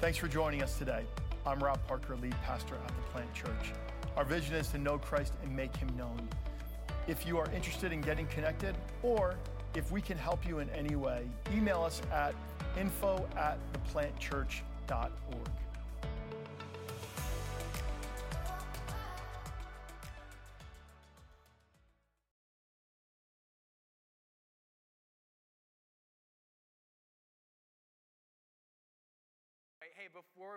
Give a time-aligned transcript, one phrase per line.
[0.00, 1.04] Thanks for joining us today.
[1.44, 3.74] I'm Rob Parker, lead pastor at the Plant Church.
[4.16, 6.26] Our vision is to know Christ and make him known.
[7.06, 9.34] If you are interested in getting connected, or
[9.74, 12.34] if we can help you in any way, email us at
[12.78, 15.10] info at theplantchurch.org.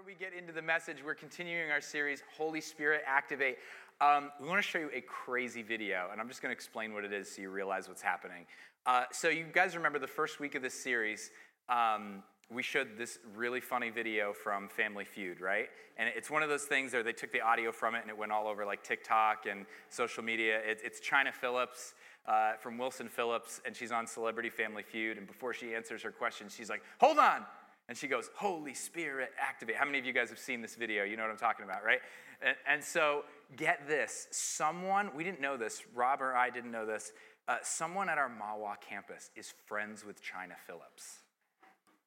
[0.04, 3.58] before we get into the message, we're continuing our series, Holy Spirit Activate.
[4.02, 6.94] Um, we want to show you a crazy video, and I'm just going to explain
[6.94, 8.46] what it is so you realize what's happening.
[8.86, 11.32] Uh, so, you guys remember the first week of this series,
[11.70, 15.70] um, we showed this really funny video from Family Feud, right?
[15.98, 18.18] And it's one of those things where they took the audio from it and it
[18.18, 20.60] went all over like TikTok and social media.
[20.70, 21.94] It, it's Chynna Phillips.
[22.26, 25.18] Uh, from Wilson Phillips, and she's on Celebrity Family Feud.
[25.18, 27.44] And before she answers her question, she's like, Hold on,
[27.90, 29.76] and she goes, Holy Spirit, activate.
[29.76, 31.04] How many of you guys have seen this video?
[31.04, 32.00] You know what I'm talking about, right?
[32.42, 33.24] And, and so,
[33.58, 37.12] get this someone, we didn't know this, Rob or I didn't know this,
[37.48, 41.20] uh, someone at our Mahwah campus is friends with Chynna Phillips.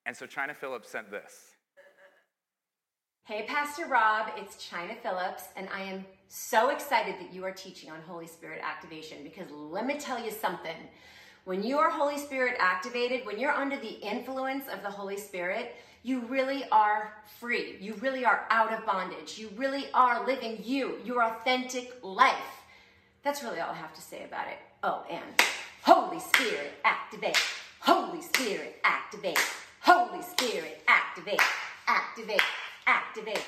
[0.07, 1.57] And so, Chynna Phillips sent this.
[3.25, 7.91] Hey, Pastor Rob, it's Chynna Phillips, and I am so excited that you are teaching
[7.91, 10.77] on Holy Spirit activation because let me tell you something.
[11.47, 15.77] When you are Holy Spirit activated, when you're under the influence of the Holy Spirit,
[16.03, 17.77] you really are free.
[17.81, 19.39] You really are out of bondage.
[19.39, 22.65] You really are living you, your authentic life.
[23.23, 24.59] That's really all I have to say about it.
[24.83, 25.23] Oh, and
[25.85, 27.39] Holy Spirit activate.
[27.79, 29.39] Holy Spirit activate.
[29.83, 31.41] Holy Spirit activate.
[31.87, 32.43] Activate.
[32.89, 33.45] Activate.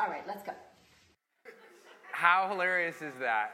[0.00, 0.52] All right, let's go.
[2.10, 3.52] How hilarious is that?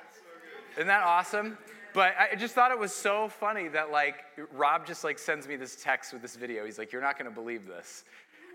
[0.76, 1.58] Isn't that awesome?
[1.92, 4.16] But I just thought it was so funny that like
[4.52, 6.64] Rob just like sends me this text with this video.
[6.64, 8.04] He's like, "You're not going to believe this,"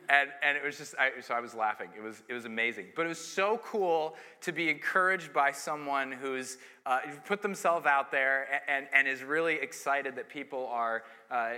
[0.09, 1.89] and and it was just I, so I was laughing.
[1.97, 2.87] It was it was amazing.
[2.95, 8.11] But it was so cool to be encouraged by someone who's uh, put themselves out
[8.11, 11.03] there and, and is really excited that people are.
[11.29, 11.53] Uh,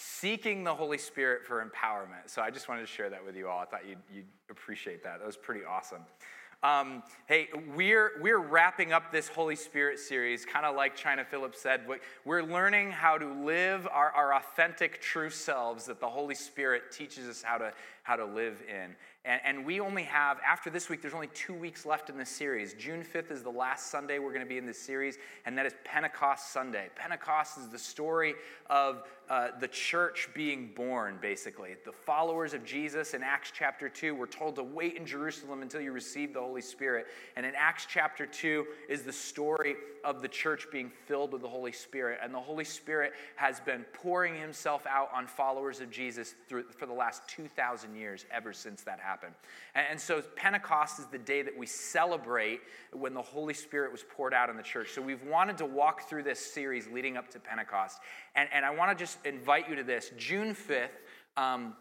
[0.00, 2.26] seeking the Holy Spirit for empowerment.
[2.26, 3.58] So I just wanted to share that with you all.
[3.58, 5.18] I thought you'd, you'd appreciate that.
[5.18, 6.02] That was pretty awesome.
[6.64, 11.62] Um, hey, we're, we're wrapping up this Holy Spirit series, kind of like Chynna Phillips
[11.62, 11.82] said.
[12.24, 17.28] We're learning how to live our, our authentic, true selves that the Holy Spirit teaches
[17.28, 18.96] us how to, how to live in.
[19.28, 22.30] And, and we only have, after this week, there's only two weeks left in this
[22.30, 22.72] series.
[22.72, 25.66] June 5th is the last Sunday we're going to be in this series, and that
[25.66, 26.88] is Pentecost Sunday.
[26.96, 28.34] Pentecost is the story
[28.70, 31.76] of uh, the church being born, basically.
[31.84, 35.82] The followers of Jesus in Acts chapter 2 were told to wait in Jerusalem until
[35.82, 37.06] you receive the Holy Spirit.
[37.36, 41.48] And in Acts chapter 2 is the story of the church being filled with the
[41.48, 42.20] Holy Spirit.
[42.22, 46.86] And the Holy Spirit has been pouring himself out on followers of Jesus through, for
[46.86, 49.17] the last 2,000 years, ever since that happened.
[49.24, 52.60] And, and so Pentecost is the day that we celebrate
[52.92, 54.92] when the Holy Spirit was poured out in the church.
[54.92, 57.98] So we've wanted to walk through this series leading up to Pentecost.
[58.34, 60.10] And, and I want to just invite you to this.
[60.16, 60.88] June 5th,
[61.36, 61.74] um,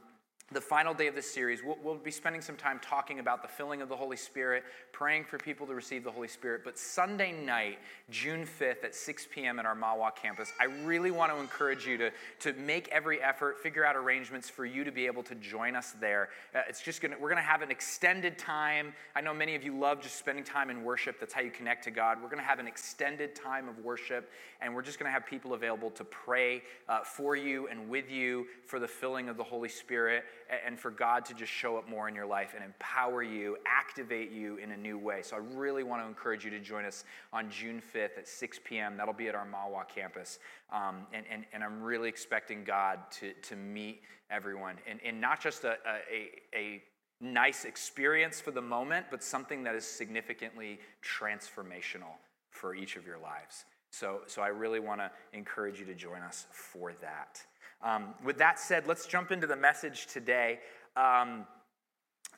[0.53, 3.50] the final day of this series, we'll, we'll, be spending some time talking about the
[3.50, 4.63] filling of the Holy Spirit,
[4.94, 6.62] praying for people to receive the Holy Spirit.
[6.63, 9.59] But Sunday night, June 5th at 6 p.m.
[9.59, 13.59] at our Mahwah campus, I really want to encourage you to, to make every effort,
[13.59, 16.30] figure out arrangements for you to be able to join us there.
[16.56, 18.94] Uh, it's just to, we're going to have an extended time.
[19.18, 21.19] I know many of you love just spending time in worship.
[21.19, 22.19] That's how you connect to God.
[22.22, 24.31] We're going to have an extended time of worship,
[24.62, 28.09] and we're just going to have people available to pray uh, for you and with
[28.09, 30.24] you for the filling of the Holy Spirit
[30.66, 34.31] and for God to just show up more in your life and empower you, activate
[34.31, 35.22] you in a new way.
[35.22, 37.03] So I really want to encourage you to join us
[37.34, 38.97] on June 5th at 6 p.m.
[38.97, 40.40] That'll be at our Mahwah campus.
[40.72, 44.76] Um, and, and, and I'm really expecting God to, to meet everyone.
[44.90, 45.78] And, and not just a,
[46.11, 46.84] a, a
[47.20, 52.16] nice experience for the moment, but something that is significantly transformational
[52.50, 53.66] for each of your lives.
[53.91, 57.41] So, so I really want to encourage you to join us for that.
[57.82, 60.59] Um, with that said, let's jump into the message today.
[60.96, 61.46] Um,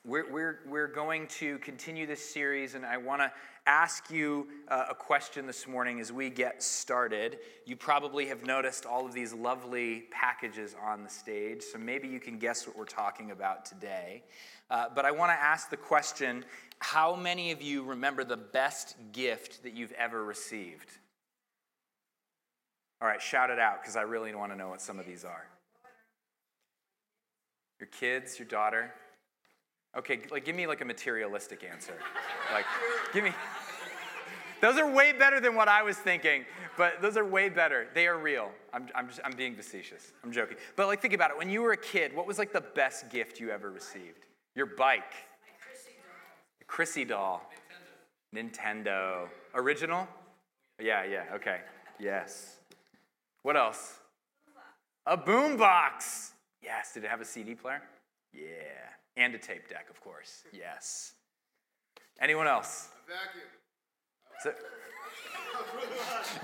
[0.05, 3.31] we're, we're, we're going to continue this series, and I want to
[3.65, 7.37] ask you uh, a question this morning as we get started.
[7.65, 12.19] You probably have noticed all of these lovely packages on the stage, so maybe you
[12.19, 14.23] can guess what we're talking about today.
[14.69, 16.45] Uh, but I want to ask the question
[16.79, 20.91] how many of you remember the best gift that you've ever received?
[23.01, 25.23] All right, shout it out because I really want to know what some of these
[25.23, 25.45] are.
[27.79, 28.93] Your kids, your daughter.
[29.97, 31.93] Okay, like give me like a materialistic answer.
[32.53, 32.65] like,
[33.13, 33.31] give me.
[34.61, 36.43] Those are way better than what I was thinking,
[36.77, 37.87] but those are way better.
[37.93, 38.51] They are real.
[38.73, 40.11] I'm, I'm, just, I'm being facetious.
[40.21, 40.57] I'm joking.
[40.75, 41.37] But like, think about it.
[41.37, 44.25] When you were a kid, what was like the best gift you ever received?
[44.55, 45.13] Your bike.
[46.67, 47.49] Crissy doll.
[48.35, 48.51] Nintendo.
[48.51, 49.27] Nintendo.
[49.55, 50.07] Original?
[50.79, 51.61] Yeah, yeah, okay.
[51.97, 52.58] Yes.
[53.43, 53.99] What else?
[55.05, 56.31] A boombox.
[56.61, 56.93] Yes.
[56.93, 57.81] Did it have a CD player?
[58.33, 58.43] Yeah.
[59.17, 60.43] And a tape deck, of course.
[60.53, 61.13] Yes.
[62.21, 62.89] Anyone else?
[63.07, 63.45] A vacuum.
[64.41, 64.53] So,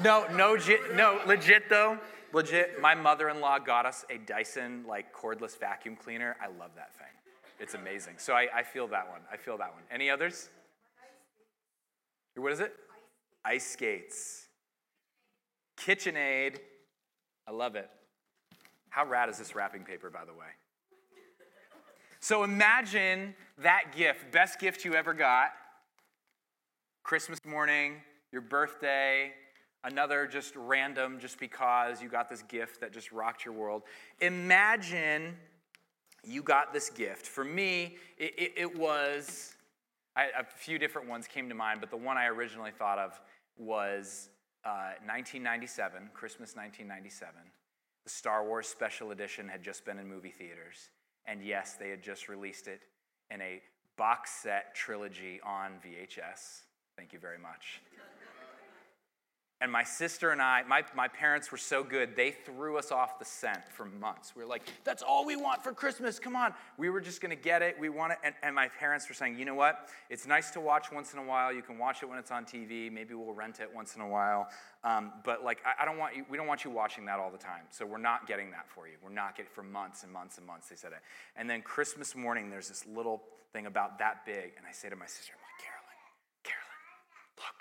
[0.03, 0.57] no, no,
[0.95, 1.97] no, legit though.
[2.33, 2.81] Legit.
[2.81, 6.35] My mother-in-law got us a Dyson like cordless vacuum cleaner.
[6.41, 7.07] I love that thing.
[7.59, 8.15] It's amazing.
[8.17, 9.21] So I, I feel that one.
[9.31, 9.83] I feel that one.
[9.89, 10.49] Any others?
[12.35, 12.73] What is it?
[13.45, 14.47] Ice skates.
[15.79, 16.57] KitchenAid.
[17.47, 17.89] I love it.
[18.89, 20.47] How rad is this wrapping paper, by the way?
[22.19, 25.51] So imagine that gift, best gift you ever got.
[27.03, 27.97] Christmas morning,
[28.31, 29.31] your birthday,
[29.83, 33.83] another just random, just because you got this gift that just rocked your world.
[34.21, 35.35] Imagine
[36.23, 37.27] you got this gift.
[37.27, 39.53] For me, it, it, it was
[40.15, 43.19] I, a few different ones came to mind, but the one I originally thought of
[43.57, 44.29] was
[44.65, 47.35] uh, 1997, Christmas 1997.
[48.03, 50.89] The Star Wars Special Edition had just been in movie theaters.
[51.27, 52.81] And yes, they had just released it
[53.31, 53.61] in a
[53.97, 56.63] box set trilogy on VHS.
[56.97, 57.81] Thank you very much.
[59.61, 63.19] And my sister and I, my, my parents were so good, they threw us off
[63.19, 64.33] the scent for months.
[64.35, 66.53] We were like, that's all we want for Christmas, come on.
[66.77, 68.17] We were just gonna get it, we want it.
[68.21, 69.87] And, and my parents were saying, you know what?
[70.09, 71.53] It's nice to watch once in a while.
[71.53, 72.91] You can watch it when it's on TV.
[72.91, 74.49] Maybe we'll rent it once in a while.
[74.83, 77.31] Um, but like, I, I, don't want you, we don't want you watching that all
[77.31, 77.63] the time.
[77.71, 78.95] So we're not getting that for you.
[79.01, 80.99] We're not getting for months and months and months, they said it.
[81.37, 83.23] And then Christmas morning, there's this little
[83.53, 84.51] thing about that big.
[84.57, 85.99] And I say to my sister, I'm like, Carolyn,
[86.43, 86.81] Carolyn,
[87.39, 87.59] look,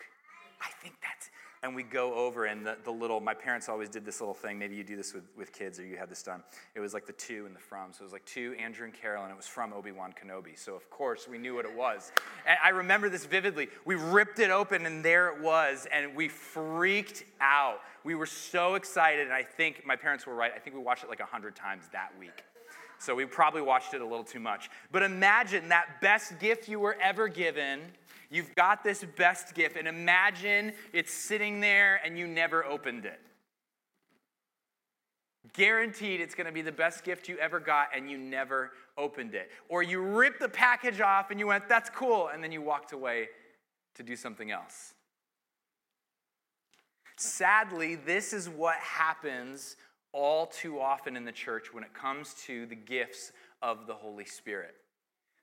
[0.60, 1.30] I think that's
[1.64, 4.58] and we go over and the, the little my parents always did this little thing
[4.58, 6.42] maybe you do this with, with kids or you had this done.
[6.74, 7.92] It was like the two and the from.
[7.92, 10.58] So it was like two andrew and carol and it was from obi-wan kenobi.
[10.58, 12.12] So of course we knew what it was.
[12.46, 13.68] And i remember this vividly.
[13.86, 17.80] We ripped it open and there it was and we freaked out.
[18.04, 20.52] We were so excited and i think my parents were right.
[20.54, 22.44] I think we watched it like 100 times that week.
[22.98, 24.70] So we probably watched it a little too much.
[24.92, 27.80] But imagine that best gift you were ever given
[28.34, 33.20] You've got this best gift, and imagine it's sitting there and you never opened it.
[35.52, 39.36] Guaranteed it's going to be the best gift you ever got and you never opened
[39.36, 39.52] it.
[39.68, 42.90] Or you ripped the package off and you went, that's cool, and then you walked
[42.90, 43.28] away
[43.94, 44.94] to do something else.
[47.16, 49.76] Sadly, this is what happens
[50.10, 53.30] all too often in the church when it comes to the gifts
[53.62, 54.74] of the Holy Spirit.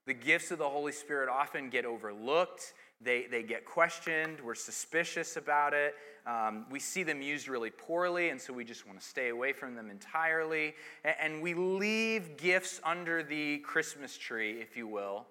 [0.08, 5.38] The gifts of the Holy Spirit often get overlooked, they, they get questioned, we're suspicious
[5.38, 5.96] about it.
[6.26, 9.54] Um, we see them used really poorly, and so we just want to stay away
[9.54, 10.76] from them entirely.
[11.04, 15.26] And, and we leave gifts under the Christmas tree, if you will,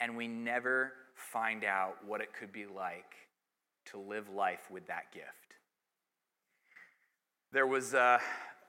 [0.00, 3.14] and we never find out what it could be like
[3.86, 5.26] to live life with that gift.
[7.52, 8.20] There was a,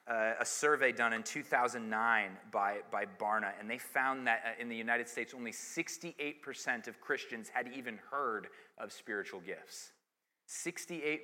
[0.09, 4.75] a survey done in 2009 by, by Barna, and they found that uh, in the
[4.75, 8.47] United States, only 68% of Christians had even heard
[8.79, 9.91] of spiritual gifts.
[10.47, 11.19] 68%.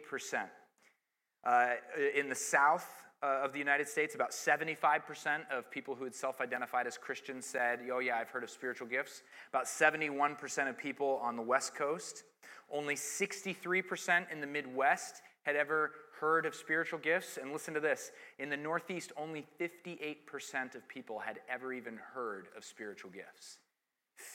[1.43, 1.73] Uh,
[2.15, 2.87] in the South
[3.23, 7.45] uh, of the United States, about 75% of people who had self identified as Christians
[7.45, 9.23] said, Oh, yeah, I've heard of spiritual gifts.
[9.49, 12.23] About 71% of people on the West Coast.
[12.71, 17.37] Only 63% in the Midwest had ever heard of spiritual gifts.
[17.41, 22.47] And listen to this in the Northeast, only 58% of people had ever even heard
[22.57, 23.59] of spiritual gifts.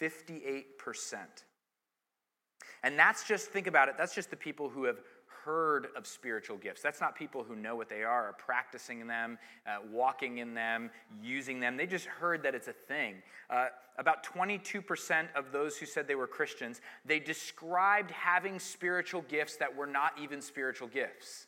[0.01, 0.65] 58%.
[2.83, 4.99] And that's just, think about it, that's just the people who have
[5.45, 6.83] heard of spiritual gifts.
[6.83, 10.91] That's not people who know what they are, are practicing them, uh, walking in them,
[11.23, 11.77] using them.
[11.77, 13.17] They just heard that it's a thing.
[13.49, 13.69] Uh,
[13.99, 19.75] about 22% of those who said they were Christians, they described having spiritual gifts that
[19.75, 21.47] were not even spiritual gifts.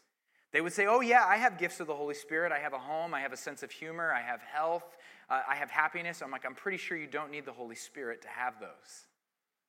[0.53, 2.53] They would say, Oh, yeah, I have gifts of the Holy Spirit.
[2.53, 3.15] I have a home.
[3.15, 4.13] I have a sense of humor.
[4.13, 4.97] I have health.
[5.29, 6.23] Uh, I have happiness.
[6.23, 9.07] I'm like, I'm pretty sure you don't need the Holy Spirit to have those,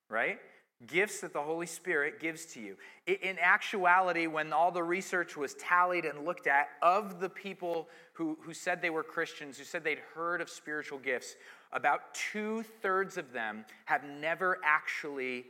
[0.09, 0.39] right?
[0.85, 2.75] Gifts that the Holy Spirit gives to you.
[3.07, 8.37] In actuality, when all the research was tallied and looked at, of the people who,
[8.41, 11.35] who said they were Christians, who said they'd heard of spiritual gifts,
[11.71, 15.45] about two thirds of them have never actually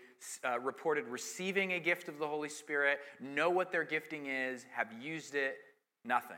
[0.45, 4.87] uh, reported receiving a gift of the Holy Spirit, know what their gifting is, have
[5.01, 5.57] used it,
[6.05, 6.37] nothing.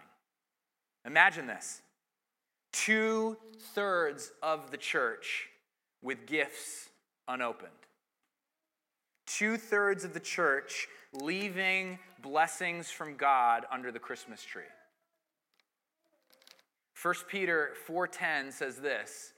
[1.05, 1.81] Imagine this
[2.71, 3.37] two
[3.73, 5.47] thirds of the church
[6.01, 6.89] with gifts
[7.27, 7.71] unopened.
[9.25, 14.63] Two thirds of the church leaving blessings from God under the Christmas tree.
[17.01, 19.33] 1 Peter 4:10 says this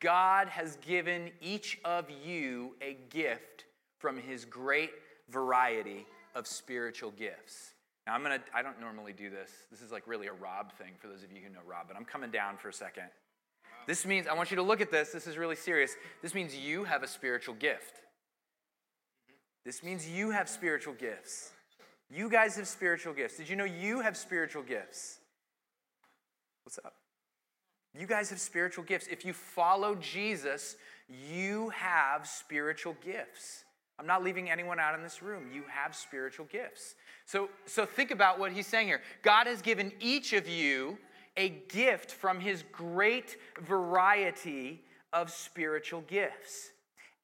[0.00, 3.64] God has given each of you a gift
[3.98, 4.90] from his great
[5.28, 7.72] variety of spiritual gifts.
[8.06, 9.50] Now, I'm to, I don't normally do this.
[9.70, 11.96] This is like really a Rob thing for those of you who know Rob, but
[11.96, 13.04] I'm coming down for a second.
[13.86, 15.10] This means, I want you to look at this.
[15.10, 15.94] This is really serious.
[16.22, 18.00] This means you have a spiritual gift.
[19.64, 21.50] This means you have spiritual gifts.
[22.10, 23.36] You guys have spiritual gifts.
[23.36, 25.18] Did you know you have spiritual gifts?
[26.64, 26.94] What's up?
[27.98, 29.06] You guys have spiritual gifts.
[29.10, 30.76] If you follow Jesus,
[31.08, 33.64] you have spiritual gifts.
[33.98, 35.50] I'm not leaving anyone out in this room.
[35.52, 36.94] You have spiritual gifts.
[37.24, 39.00] So, so think about what he's saying here.
[39.22, 40.98] God has given each of you
[41.36, 46.70] a gift from his great variety of spiritual gifts.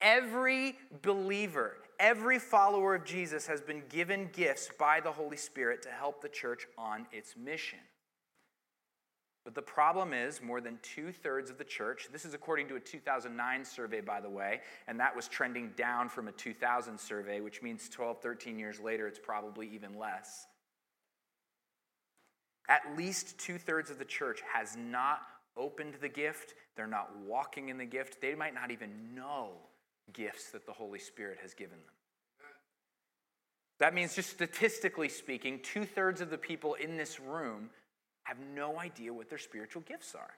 [0.00, 5.90] Every believer, every follower of Jesus has been given gifts by the Holy Spirit to
[5.90, 7.78] help the church on its mission.
[9.44, 12.76] But the problem is, more than two thirds of the church, this is according to
[12.76, 17.42] a 2009 survey, by the way, and that was trending down from a 2000 survey,
[17.42, 20.46] which means 12, 13 years later, it's probably even less.
[22.70, 25.20] At least two thirds of the church has not
[25.58, 29.50] opened the gift, they're not walking in the gift, they might not even know
[30.14, 31.94] gifts that the Holy Spirit has given them.
[33.78, 37.70] That means, just statistically speaking, two thirds of the people in this room
[38.24, 40.30] have no idea what their spiritual gifts are.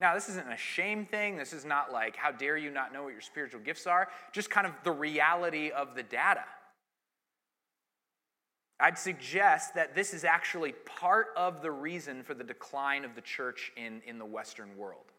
[0.00, 1.36] Now, this isn't a shame thing.
[1.36, 4.08] This is not like, how dare you not know what your spiritual gifts are?
[4.32, 6.44] Just kind of the reality of the data.
[8.80, 13.20] I'd suggest that this is actually part of the reason for the decline of the
[13.20, 15.11] church in, in the Western world.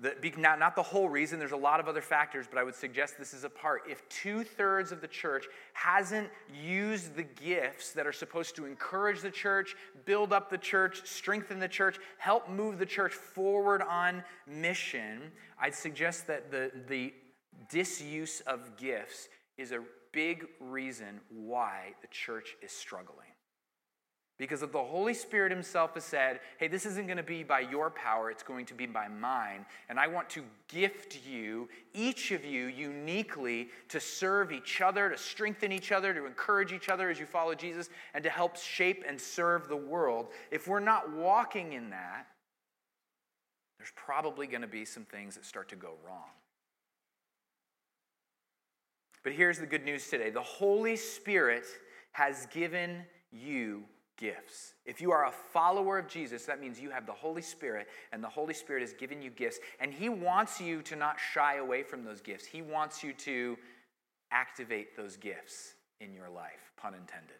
[0.00, 2.76] The, not, not the whole reason, there's a lot of other factors, but I would
[2.76, 3.82] suggest this is a part.
[3.90, 6.28] If two thirds of the church hasn't
[6.62, 9.74] used the gifts that are supposed to encourage the church,
[10.04, 15.74] build up the church, strengthen the church, help move the church forward on mission, I'd
[15.74, 17.12] suggest that the, the
[17.68, 19.80] disuse of gifts is a
[20.12, 23.26] big reason why the church is struggling.
[24.38, 27.60] Because if the Holy Spirit Himself has said, hey, this isn't going to be by
[27.60, 29.66] your power, it's going to be by mine.
[29.88, 35.18] And I want to gift you, each of you, uniquely to serve each other, to
[35.18, 39.04] strengthen each other, to encourage each other as you follow Jesus, and to help shape
[39.08, 40.28] and serve the world.
[40.52, 42.28] If we're not walking in that,
[43.78, 46.30] there's probably going to be some things that start to go wrong.
[49.24, 51.64] But here's the good news today the Holy Spirit
[52.12, 53.02] has given
[53.32, 53.82] you
[54.18, 54.74] gifts.
[54.84, 58.22] If you are a follower of Jesus, that means you have the Holy Spirit, and
[58.22, 59.58] the Holy Spirit has given you gifts.
[59.80, 62.44] And He wants you to not shy away from those gifts.
[62.44, 63.56] He wants you to
[64.30, 67.38] activate those gifts in your life, pun intended.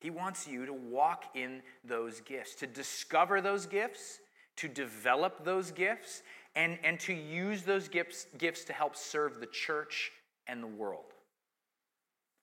[0.00, 4.18] He wants you to walk in those gifts, to discover those gifts,
[4.56, 6.22] to develop those gifts,
[6.56, 10.10] and, and to use those gifts, gifts to help serve the church
[10.46, 11.04] and the world.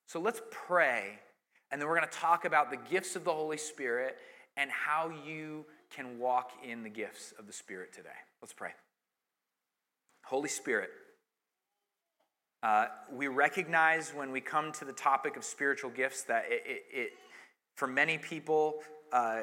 [0.06, 1.20] So let's pray
[1.71, 4.17] and then we're going to talk about the gifts of the Holy Spirit
[4.55, 8.09] and how you can walk in the gifts of the Spirit today.
[8.41, 8.71] Let's pray.
[10.24, 10.89] Holy Spirit,
[12.63, 16.83] uh, we recognize when we come to the topic of spiritual gifts that it, it,
[16.91, 17.09] it
[17.75, 18.79] for many people,
[19.13, 19.41] uh,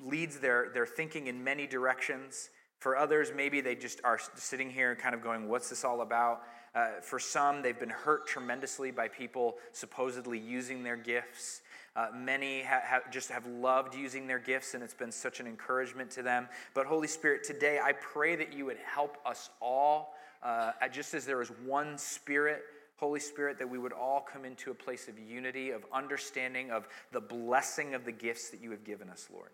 [0.00, 2.50] leads their, their thinking in many directions.
[2.80, 6.42] For others, maybe they just are sitting here kind of going, What's this all about?
[6.74, 11.62] Uh, for some, they've been hurt tremendously by people supposedly using their gifts.
[11.96, 15.46] Uh, many ha- ha- just have loved using their gifts, and it's been such an
[15.46, 16.48] encouragement to them.
[16.74, 21.24] But, Holy Spirit, today I pray that you would help us all, uh, just as
[21.24, 22.62] there is one Spirit.
[22.96, 26.88] Holy Spirit, that we would all come into a place of unity, of understanding of
[27.12, 29.50] the blessing of the gifts that you have given us, Lord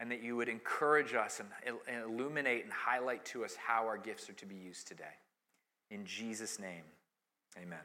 [0.00, 4.28] and that you would encourage us and illuminate and highlight to us how our gifts
[4.28, 5.04] are to be used today.
[5.90, 6.84] In Jesus' name,
[7.56, 7.78] amen.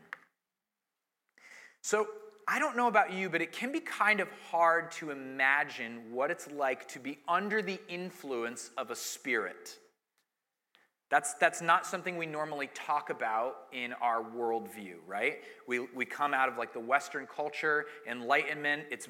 [1.82, 2.08] So,
[2.52, 6.32] I don't know about you, but it can be kind of hard to imagine what
[6.32, 9.78] it's like to be under the influence of a spirit.
[11.12, 15.40] That's, that's not something we normally talk about in our worldview, right?
[15.68, 19.08] We, we come out of like the Western culture, enlightenment, it's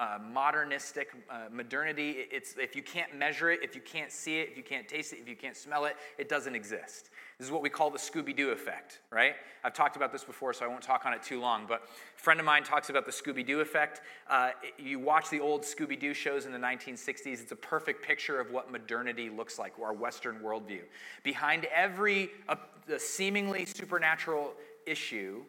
[0.00, 2.26] uh, modernistic, uh, modernity.
[2.30, 5.12] It's, if you can't measure it, if you can't see it, if you can't taste
[5.12, 7.10] it, if you can't smell it, it doesn't exist.
[7.42, 9.34] This is what we call the Scooby Doo effect, right?
[9.64, 11.64] I've talked about this before, so I won't talk on it too long.
[11.66, 11.82] But
[12.16, 14.00] a friend of mine talks about the Scooby Doo effect.
[14.30, 18.38] Uh, you watch the old Scooby Doo shows in the 1960s, it's a perfect picture
[18.38, 20.82] of what modernity looks like, our Western worldview.
[21.24, 22.54] Behind every uh,
[22.96, 24.52] seemingly supernatural
[24.86, 25.42] issue,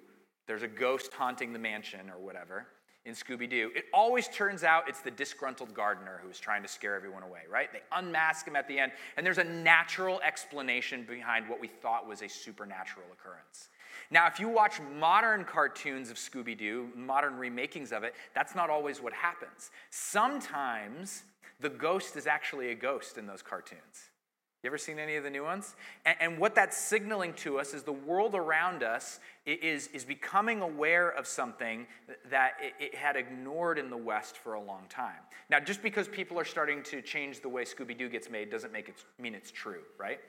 [0.48, 2.66] there's a ghost haunting the mansion or whatever.
[3.06, 6.70] In Scooby Doo, it always turns out it's the disgruntled gardener who is trying to
[6.70, 7.72] scare everyone away, right?
[7.72, 12.08] They unmask him at the end, and there's a natural explanation behind what we thought
[12.08, 13.70] was a supernatural occurrence.
[14.10, 18.70] Now, if you watch modern cartoons of Scooby Doo, modern remakings of it, that's not
[18.70, 19.72] always what happens.
[19.90, 21.24] Sometimes
[21.60, 24.12] the ghost is actually a ghost in those cartoons.
[24.64, 25.76] You ever seen any of the new ones?
[26.06, 30.62] And, and, what that's signaling to us is the world around us is, is becoming
[30.62, 31.86] aware of something
[32.30, 35.20] that it, it, had ignored in the West for a long time.
[35.50, 38.72] Now, just because people are starting to change the way Scooby Doo gets made doesn't
[38.72, 40.22] make it mean it's true, right?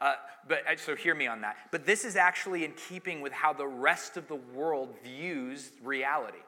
[0.00, 0.14] Uh,
[0.48, 1.56] but uh, so hear me on that.
[1.70, 6.38] But this is actually in keeping with how the rest of the world views reality.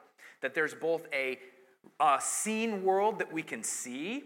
[0.41, 1.37] That there's both a,
[1.99, 4.23] a seen world that we can see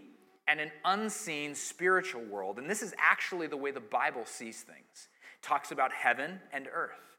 [0.50, 2.58] and an unseen spiritual world.
[2.58, 5.08] And this is actually the way the Bible sees things.
[5.38, 7.16] It talks about heaven and earth,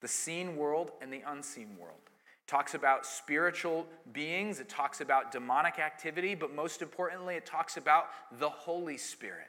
[0.00, 1.98] the seen world and the unseen world.
[2.06, 7.76] It talks about spiritual beings, it talks about demonic activity, but most importantly, it talks
[7.76, 8.04] about
[8.38, 9.48] the Holy Spirit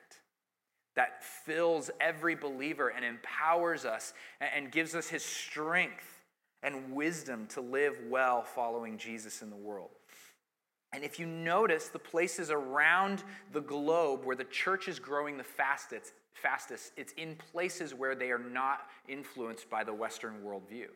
[0.95, 6.23] that fills every believer and empowers us and gives us his strength
[6.63, 9.91] and wisdom to live well following Jesus in the world.
[10.95, 15.43] And if you notice the places around the globe where the church is growing the
[15.43, 20.87] fastest, fastest, it's in places where they are not influenced by the Western worldview.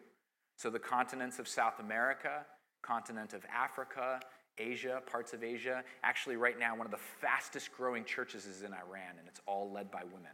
[0.55, 2.45] So the continents of South America,
[2.81, 4.21] continent of Africa,
[4.57, 5.83] Asia, parts of Asia.
[6.01, 9.69] Actually, right now, one of the fastest growing churches is in Iran, and it's all
[9.69, 10.31] led by women.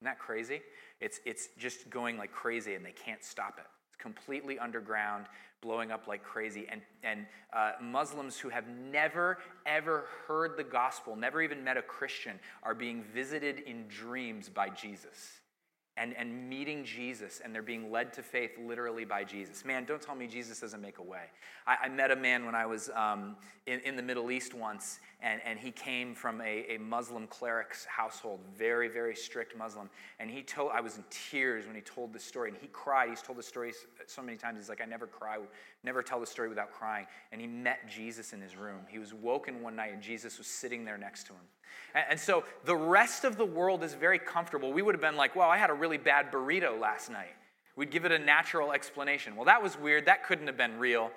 [0.00, 0.60] Isn't that crazy?
[1.00, 3.66] It's, it's just going like crazy, and they can't stop it.
[3.98, 5.26] Completely underground
[5.60, 6.66] blowing up like crazy.
[6.70, 11.82] And, and uh, Muslims who have never, ever heard the gospel, never even met a
[11.82, 15.40] Christian, are being visited in dreams by Jesus
[15.98, 19.64] and, and meeting Jesus, and they're being led to faith literally by Jesus.
[19.64, 21.24] Man, don't tell me Jesus doesn't make a way.
[21.66, 25.00] I, I met a man when I was um, in, in the Middle East once,
[25.20, 29.90] and, and he came from a, a Muslim cleric's household, very, very strict Muslim.
[30.20, 33.08] And he told, I was in tears when he told this story, and he cried.
[33.08, 33.72] He's told the story
[34.06, 34.58] so many times.
[34.58, 35.38] He's like, I never cry,
[35.82, 37.06] never tell the story without crying.
[37.32, 38.80] And he met Jesus in his room.
[38.88, 41.40] He was woken one night, and Jesus was sitting there next to him.
[41.94, 44.72] And, so the rest of the world is very comfortable.
[44.72, 47.34] We would have been like, well, I had a really bad burrito last night.
[47.76, 49.36] We'd give it a natural explanation.
[49.36, 50.06] Well, that was weird.
[50.06, 51.12] That couldn't have been real.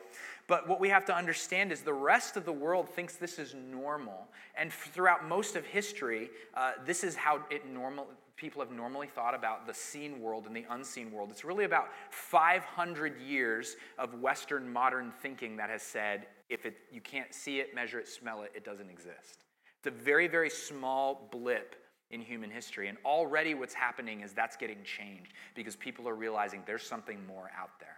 [0.48, 3.56] But what we have to understand is the rest of the world thinks this is
[3.56, 4.28] normal.
[4.56, 9.34] And throughout most of history, uh, this is how it normal, people have normally thought
[9.34, 11.32] about the seen world and the unseen world.
[11.32, 17.02] It's really about 500 years of Western modern thinking that has said if it, you
[17.02, 19.46] can't see it, measure it, smell it, it doesn't exist.
[19.84, 21.76] It's a very, very small blip
[22.12, 22.88] in human history.
[22.88, 27.50] And already what's happening is that's getting changed because people are realizing there's something more
[27.60, 27.98] out there.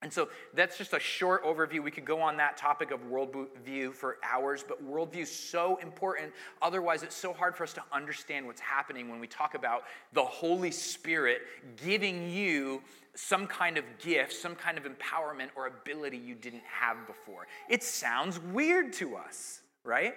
[0.00, 1.82] And so that's just a short overview.
[1.82, 6.32] We could go on that topic of worldview for hours, but worldview is so important.
[6.62, 9.82] Otherwise, it's so hard for us to understand what's happening when we talk about
[10.14, 11.42] the Holy Spirit
[11.84, 12.82] giving you
[13.14, 17.46] some kind of gift, some kind of empowerment or ability you didn't have before.
[17.68, 20.14] It sounds weird to us, right?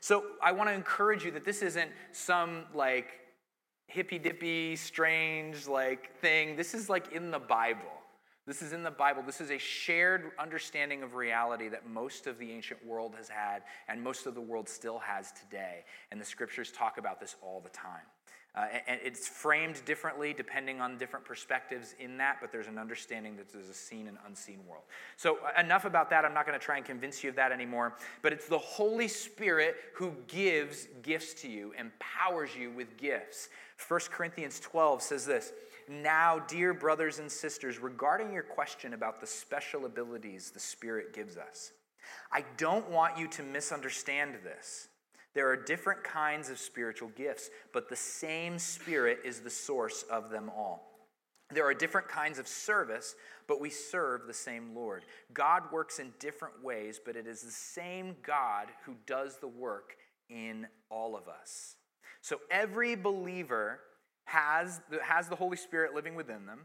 [0.00, 3.12] So I want to encourage you that this isn't some like
[3.86, 6.56] hippy dippy, strange like thing.
[6.56, 7.82] This is like in the Bible.
[8.46, 9.22] This is in the Bible.
[9.24, 13.62] This is a shared understanding of reality that most of the ancient world has had
[13.88, 15.84] and most of the world still has today.
[16.10, 18.06] And the scriptures talk about this all the time.
[18.56, 23.36] Uh, and it's framed differently depending on different perspectives in that, but there's an understanding
[23.36, 24.82] that there's a seen and unseen world.
[25.16, 26.24] So, uh, enough about that.
[26.24, 27.94] I'm not going to try and convince you of that anymore.
[28.22, 33.50] But it's the Holy Spirit who gives gifts to you, empowers you with gifts.
[33.86, 35.52] 1 Corinthians 12 says this
[35.90, 41.36] now, dear brothers and sisters, regarding your question about the special abilities the Spirit gives
[41.36, 41.72] us,
[42.30, 44.86] I don't want you to misunderstand this.
[45.34, 50.30] There are different kinds of spiritual gifts, but the same Spirit is the source of
[50.30, 50.90] them all.
[51.52, 53.14] There are different kinds of service,
[53.46, 55.04] but we serve the same Lord.
[55.32, 59.96] God works in different ways, but it is the same God who does the work
[60.28, 61.74] in all of us.
[62.20, 63.80] So every believer
[64.26, 66.60] has the, has the Holy Spirit living within them.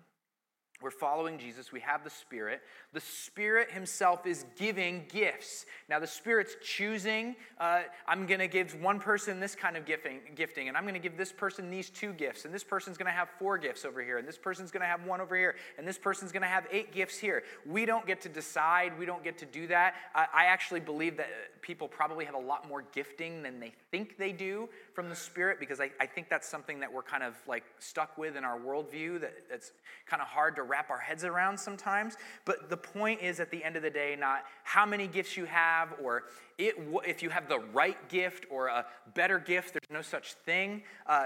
[0.81, 1.71] We're following Jesus.
[1.71, 2.61] We have the Spirit.
[2.91, 5.65] The Spirit Himself is giving gifts.
[5.89, 7.37] Now, the Spirit's choosing.
[7.57, 10.93] Uh, I'm going to give one person this kind of gifting, gifting, and I'm going
[10.93, 13.85] to give this person these two gifts, and this person's going to have four gifts
[13.85, 16.41] over here, and this person's going to have one over here, and this person's going
[16.41, 17.43] to have eight gifts here.
[17.65, 18.99] We don't get to decide.
[18.99, 19.95] We don't get to do that.
[20.13, 21.29] I, I actually believe that
[21.61, 25.59] people probably have a lot more gifting than they think they do from the Spirit
[25.59, 28.59] because I, I think that's something that we're kind of like stuck with in our
[28.59, 29.71] worldview that, that's
[30.05, 32.17] kind of hard to wrap our heads around sometimes.
[32.43, 35.45] But the point is, at the end of the day, not how many gifts you
[35.45, 36.23] have or
[36.57, 36.75] it,
[37.05, 39.73] if you have the right gift or a better gift.
[39.73, 40.83] There's no such thing.
[41.05, 41.25] Uh,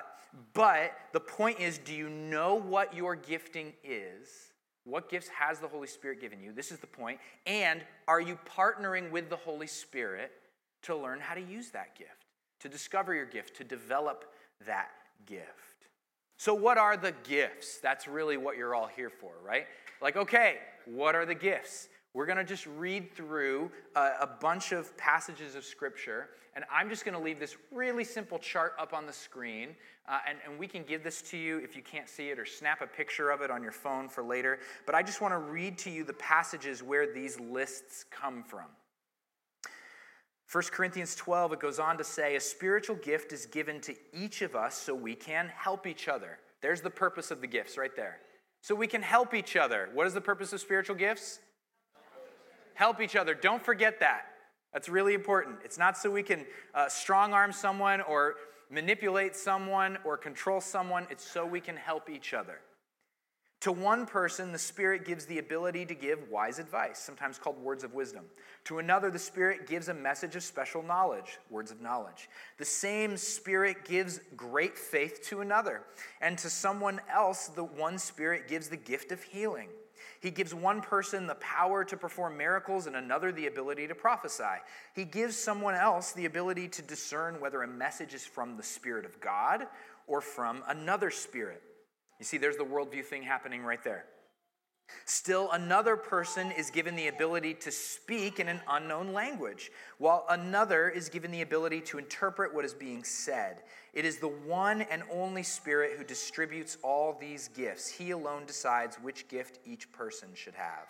[0.54, 4.28] but the point is, do you know what your gifting is?
[4.84, 6.52] What gifts has the Holy Spirit given you?
[6.52, 7.20] This is the point.
[7.46, 10.32] And are you partnering with the Holy Spirit
[10.84, 12.26] to learn how to use that gift,
[12.62, 14.26] to discover your gift, to develop
[14.66, 14.90] that
[15.26, 15.69] gift?
[16.40, 17.80] So, what are the gifts?
[17.80, 19.66] That's really what you're all here for, right?
[20.02, 21.90] Like, okay, what are the gifts?
[22.14, 26.88] We're going to just read through a, a, bunch of passages of Scripture, and I'm
[26.88, 29.76] just going to leave this really simple chart up on the screen,
[30.08, 32.46] uh, and, and we can give this to you if you can't see it, or
[32.46, 34.60] snap a picture of it on your phone for later.
[34.86, 38.68] But I just want to read to you the passages where these lists come from.
[40.52, 44.42] 1 Corinthians 12, it goes on to say, A spiritual gift is given to each
[44.42, 46.40] of us so we can help each other.
[46.62, 48.18] There's the purpose of the gifts right there.
[48.62, 49.90] So we can help each other.
[49.94, 51.40] What is the purpose of spiritual gifts?
[52.74, 53.36] Help each other.
[53.36, 54.24] Don't forget that.
[54.74, 55.58] That's really important.
[55.64, 58.36] It's not so we can uh, strong arm someone or
[58.70, 62.60] manipulate someone or control someone, it's so we can help each other.
[63.62, 67.84] To one person, the Spirit gives the ability to give wise advice, sometimes called words
[67.84, 68.24] of wisdom.
[68.66, 72.30] To another, the Spirit gives a message of special knowledge, words of knowledge.
[72.58, 75.82] The same Spirit gives great faith to another.
[76.22, 79.68] And to someone else, the one Spirit gives the gift of healing.
[80.22, 84.44] He gives one person the power to perform miracles and another the ability to prophesy.
[84.94, 89.04] He gives someone else the ability to discern whether a message is from the Spirit
[89.04, 89.68] of God
[90.08, 91.62] or from another spirit.
[92.20, 94.06] You see, there's the worldview thing happening right there.
[95.06, 100.90] Still, another person is given the ability to speak in an unknown language, while another
[100.90, 103.62] is given the ability to interpret what is being said.
[103.94, 107.88] It is the one and only Spirit who distributes all these gifts.
[107.88, 110.88] He alone decides which gift each person should have.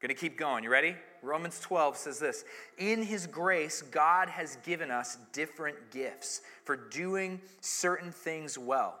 [0.00, 0.62] Going to keep going.
[0.62, 0.94] You ready?
[1.22, 2.44] Romans 12 says this
[2.76, 9.00] In His grace, God has given us different gifts for doing certain things well.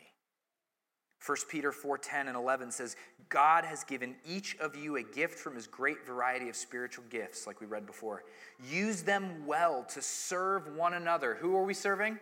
[1.21, 2.95] 1 Peter 4:10 and 11 says,
[3.29, 7.45] "God has given each of you a gift from his great variety of spiritual gifts,
[7.45, 8.23] like we read before.
[8.59, 12.19] Use them well to serve one another." Who are we serving?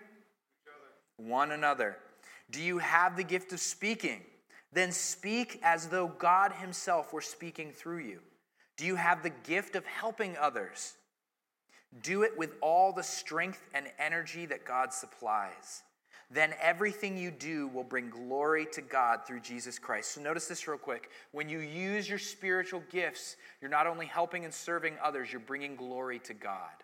[1.15, 1.97] One another.
[2.49, 4.25] Do you have the gift of speaking?
[4.73, 8.21] Then speak as though God himself were speaking through you.
[8.75, 10.97] Do you have the gift of helping others?
[12.01, 15.83] Do it with all the strength and energy that God supplies
[16.31, 20.11] then everything you do will bring glory to God through Jesus Christ.
[20.11, 21.09] So notice this real quick.
[21.31, 25.75] When you use your spiritual gifts, you're not only helping and serving others, you're bringing
[25.75, 26.83] glory to God.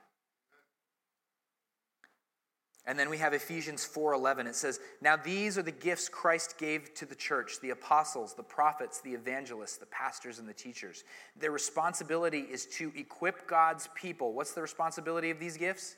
[2.88, 4.45] And then we have Ephesians 4:11.
[4.45, 8.43] It says, "Now these are the gifts Christ gave to the church: the apostles, the
[8.43, 11.03] prophets, the evangelists, the pastors and the teachers.
[11.36, 14.34] Their responsibility is to equip God's people.
[14.34, 15.97] What's the responsibility of these gifts?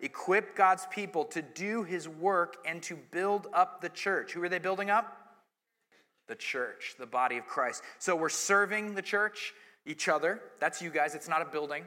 [0.00, 4.32] Equip God's people to do his work and to build up the church.
[4.32, 5.16] Who are they building up?
[6.28, 7.82] The church, the body of Christ.
[7.98, 9.54] So we're serving the church,
[9.86, 10.42] each other.
[10.60, 11.14] That's you guys.
[11.14, 11.84] It's not a building,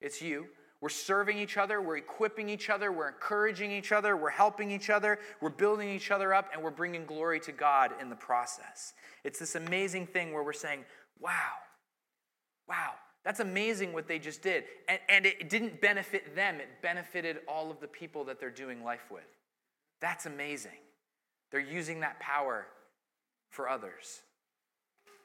[0.00, 0.46] it's you.
[0.80, 4.90] We're serving each other, we're equipping each other, we're encouraging each other, we're helping each
[4.90, 8.92] other, we're building each other up, and we're bringing glory to God in the process.
[9.22, 10.84] It's this amazing thing where we're saying,
[11.20, 11.52] wow,
[12.68, 14.64] wow, that's amazing what they just did.
[14.88, 18.82] And, and it didn't benefit them, it benefited all of the people that they're doing
[18.82, 19.22] life with.
[20.00, 20.72] That's amazing.
[21.50, 22.66] They're using that power
[23.50, 24.22] for others.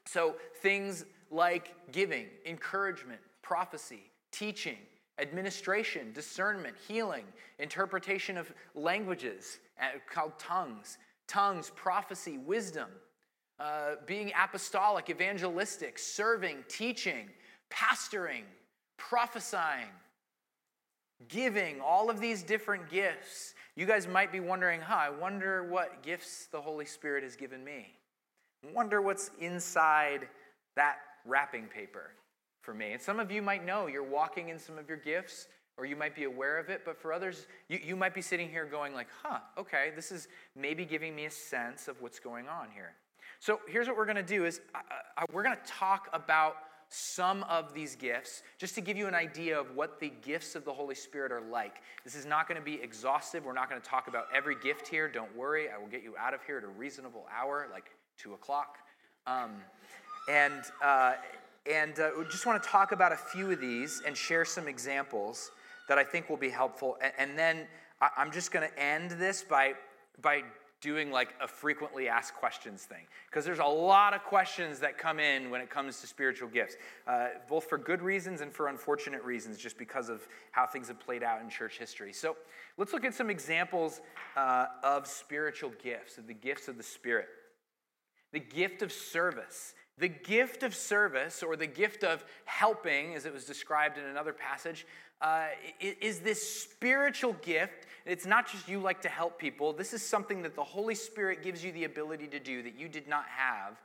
[0.05, 4.77] So things like giving, encouragement, prophecy, teaching,
[5.19, 7.23] administration, discernment, healing,
[7.59, 12.89] interpretation of languages uh, called tongues, tongues, prophecy, wisdom,
[13.59, 17.29] uh, being apostolic, evangelistic, serving, teaching,
[17.69, 18.43] pastoring,
[18.97, 19.89] prophesying,
[21.27, 23.53] giving, all of these different gifts.
[23.75, 27.63] You guys might be wondering, huh, I wonder what gifts the Holy Spirit has given
[27.63, 27.93] me.
[28.63, 30.27] I wonder what's inside
[30.75, 32.11] that wrapping paper
[32.61, 32.91] for me.
[32.93, 35.95] And some of you might know you're walking in some of your gifts or you
[35.95, 38.93] might be aware of it, but for others, you, you might be sitting here going
[38.93, 42.93] like, huh, okay, this is maybe giving me a sense of what's going on here.
[43.39, 44.79] So here's what we're going to do is uh,
[45.17, 46.55] uh, we're going to talk about
[46.89, 50.63] some of these gifts just to give you an idea of what the gifts of
[50.63, 51.81] the Holy Spirit are like.
[52.03, 53.45] This is not going to be exhaustive.
[53.45, 55.07] We're not going to talk about every gift here.
[55.07, 55.67] Don't worry.
[55.69, 58.77] I will get you out of here at a reasonable hour, like 2 o'clock.
[59.25, 59.55] Um,
[60.29, 61.13] and uh,
[61.69, 65.51] and uh, just want to talk about a few of these and share some examples
[65.89, 66.97] that I think will be helpful.
[67.01, 67.67] And, and then
[68.01, 69.73] I, I'm just going to end this by,
[70.21, 70.43] by
[70.79, 73.05] doing like a frequently asked questions thing.
[73.29, 76.75] Because there's a lot of questions that come in when it comes to spiritual gifts
[77.07, 80.99] uh, both for good reasons and for unfortunate reasons just because of how things have
[80.99, 82.13] played out in church history.
[82.13, 82.37] So
[82.77, 84.01] let's look at some examples
[84.35, 87.27] uh, of spiritual gifts of the gifts of the spirit.
[88.31, 89.73] The gift of service.
[89.99, 94.31] The gift of service, or the gift of helping, as it was described in another
[94.31, 94.85] passage,
[95.21, 95.47] uh,
[95.79, 97.87] is this spiritual gift.
[98.05, 99.73] It's not just you like to help people.
[99.73, 102.87] This is something that the Holy Spirit gives you the ability to do that you
[102.87, 103.77] did not have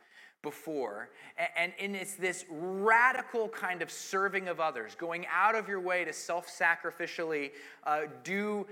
[0.42, 1.08] before.
[1.56, 6.04] And, and it's this radical kind of serving of others, going out of your way
[6.04, 7.52] to self sacrificially
[7.84, 8.66] uh, do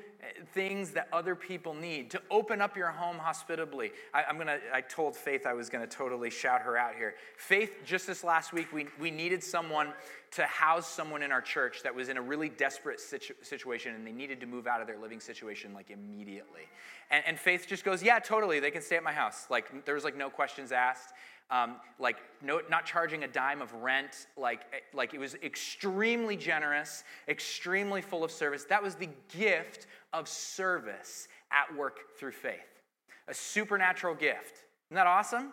[0.53, 3.93] things that other people need, to open up your home hospitably.
[4.13, 7.15] I, am gonna, I told Faith I was gonna totally shout her out here.
[7.37, 9.93] Faith, just this last week, we, we needed someone
[10.33, 14.07] to house someone in our church that was in a really desperate situ- situation and
[14.07, 16.63] they needed to move out of their living situation like immediately.
[17.11, 19.47] And, and Faith just goes, Yeah, totally, they can stay at my house.
[19.51, 21.15] Like, there was like no questions asked
[21.51, 26.37] um, like no, not charging a dime of rent, like, eh, like it was extremely
[26.37, 28.65] generous, extremely full of service.
[28.65, 32.83] That was the gift of service at work through faith.
[33.29, 34.65] A supernatural gift.
[34.89, 35.53] Isn't that awesome?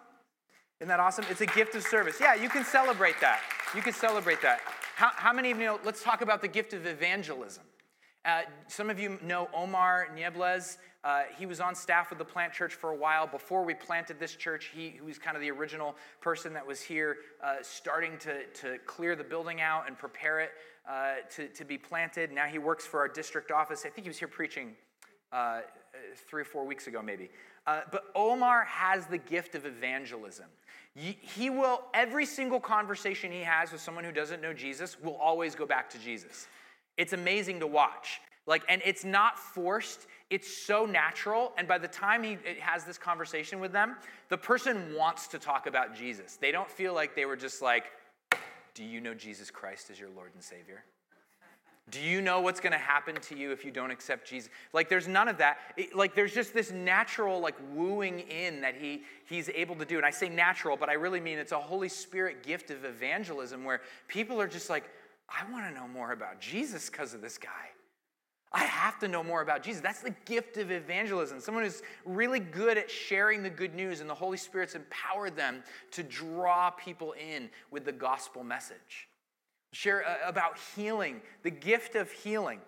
[0.79, 1.25] Isn't that awesome?
[1.29, 2.17] It's a gift of service.
[2.21, 3.41] Yeah, you can celebrate that.
[3.75, 4.61] You can celebrate that.
[4.95, 5.79] How, how many of you know?
[5.83, 7.63] Let's talk about the gift of evangelism.
[8.23, 10.77] Uh, some of you know Omar Niebles.
[11.07, 13.25] Uh, he was on staff with the plant church for a while.
[13.25, 16.81] Before we planted this church, he, he was kind of the original person that was
[16.81, 20.51] here uh, starting to, to clear the building out and prepare it
[20.85, 22.33] uh, to, to be planted.
[22.33, 23.85] Now he works for our district office.
[23.85, 24.75] I think he was here preaching
[25.31, 25.61] uh,
[26.27, 27.29] three or four weeks ago, maybe.
[27.65, 30.47] Uh, but Omar has the gift of evangelism.
[30.93, 35.55] He will, every single conversation he has with someone who doesn't know Jesus, will always
[35.55, 36.47] go back to Jesus.
[36.97, 38.19] It's amazing to watch.
[38.47, 41.53] Like, and it's not forced, it's so natural.
[41.57, 43.95] And by the time he has this conversation with them,
[44.29, 46.35] the person wants to talk about Jesus.
[46.35, 47.85] They don't feel like they were just like,
[48.73, 50.83] Do you know Jesus Christ as your Lord and Savior?
[51.89, 54.49] Do you know what's going to happen to you if you don't accept Jesus?
[54.73, 55.59] Like, there's none of that.
[55.77, 59.95] It, like, there's just this natural, like, wooing in that he, he's able to do.
[59.95, 63.63] And I say natural, but I really mean it's a Holy Spirit gift of evangelism
[63.63, 64.83] where people are just like,
[65.29, 67.69] I want to know more about Jesus because of this guy.
[68.51, 69.81] I have to know more about Jesus.
[69.81, 71.41] That's the gift of evangelism.
[71.41, 75.63] Someone who's really good at sharing the good news, and the Holy Spirit's empowered them
[75.91, 79.09] to draw people in with the gospel message.
[79.73, 82.61] Share uh, about healing, the gift of healing.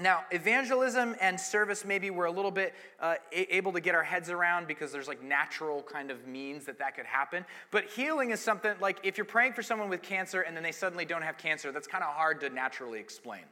[0.00, 4.30] Now, evangelism and service, maybe we're a little bit uh, able to get our heads
[4.30, 7.44] around because there's like natural kind of means that that could happen.
[7.70, 10.72] But healing is something like if you're praying for someone with cancer and then they
[10.72, 13.42] suddenly don't have cancer, that's kind of hard to naturally explain,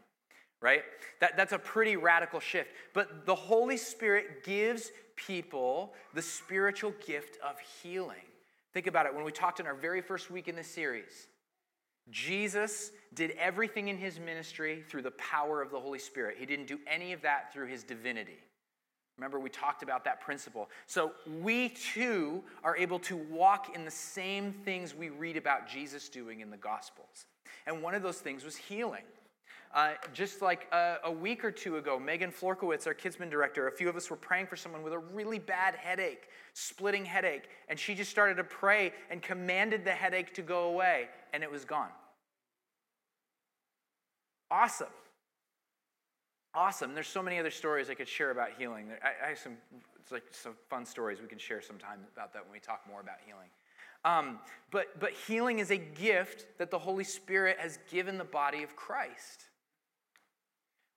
[0.60, 0.82] right?
[1.20, 2.70] That, that's a pretty radical shift.
[2.92, 8.16] But the Holy Spirit gives people the spiritual gift of healing.
[8.72, 9.14] Think about it.
[9.14, 11.28] When we talked in our very first week in this series,
[12.10, 16.36] Jesus did everything in his ministry through the power of the Holy Spirit.
[16.38, 18.38] He didn't do any of that through his divinity.
[19.16, 20.70] Remember, we talked about that principle.
[20.86, 26.08] So we too are able to walk in the same things we read about Jesus
[26.08, 27.26] doing in the Gospels.
[27.66, 29.02] And one of those things was healing.
[29.72, 33.70] Uh, just like a, a, week or two ago, Megan Florkowitz, our KidsMin director, a
[33.72, 37.78] few of us were praying for someone with a really bad headache, splitting headache, and
[37.78, 41.64] she just started to pray and commanded the headache to go away, and it was
[41.64, 41.90] gone.
[44.50, 44.88] Awesome.
[46.52, 46.94] Awesome.
[46.94, 48.88] There's so many other stories I could share about healing.
[49.04, 49.56] I, I have some,
[50.00, 53.00] it's like some fun stories we can share sometime about that when we talk more
[53.00, 53.48] about healing.
[54.04, 54.40] Um,
[54.72, 58.74] but, but healing is a gift that the Holy Spirit has given the body of
[58.74, 59.44] Christ.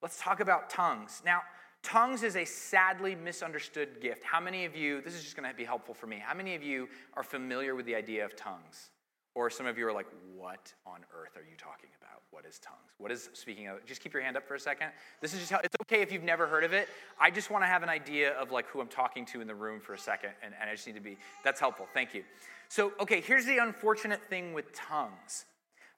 [0.04, 1.24] Let's talk about tongues.
[1.26, 1.42] Now,
[1.82, 4.24] tongues is a sadly misunderstood gift.
[4.24, 6.54] How many of you, this is just going to be helpful for me, how many
[6.54, 8.92] of you are familiar with the idea of tongues?
[9.34, 12.04] Or some of you are like, what on earth are you talking about?
[12.34, 12.78] what is tongues?
[12.98, 13.86] What is speaking of?
[13.86, 14.88] Just keep your hand up for a second.
[15.22, 16.90] This is just how it's okay if you've never heard of it.
[17.20, 19.54] I just want to have an idea of like who I'm talking to in the
[19.54, 21.88] room for a second, and, and I just need to be, that's helpful.
[21.94, 22.24] Thank you.
[22.70, 25.46] So, okay, here's the unfortunate thing with tongues.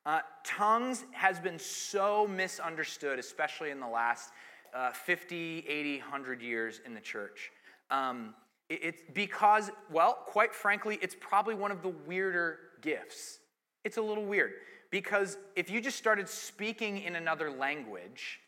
[0.05, 4.31] Uh, tongues has been so misunderstood, especially in the last
[4.73, 7.51] uh, 50, 80, 100 years in the church.
[7.89, 8.35] Um,
[8.69, 13.39] It's because, well, quite frankly, it's probably one of the weirder gifts.
[13.83, 14.53] It's a little weird
[14.89, 18.39] because if you just started speaking in another language,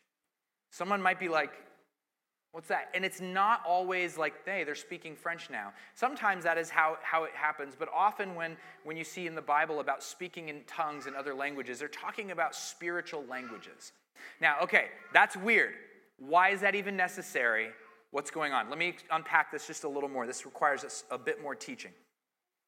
[0.70, 1.52] someone might be like,
[2.58, 2.88] What's that?
[2.92, 5.72] And it's not always like, hey, they're speaking French now.
[5.94, 9.40] Sometimes that is how, how it happens, but often when, when you see in the
[9.40, 13.92] Bible about speaking in tongues and other languages, they're talking about spiritual languages.
[14.40, 15.74] Now, okay, that's weird.
[16.18, 17.68] Why is that even necessary?
[18.10, 18.68] What's going on?
[18.68, 20.26] Let me unpack this just a little more.
[20.26, 21.92] This requires a, a bit more teaching.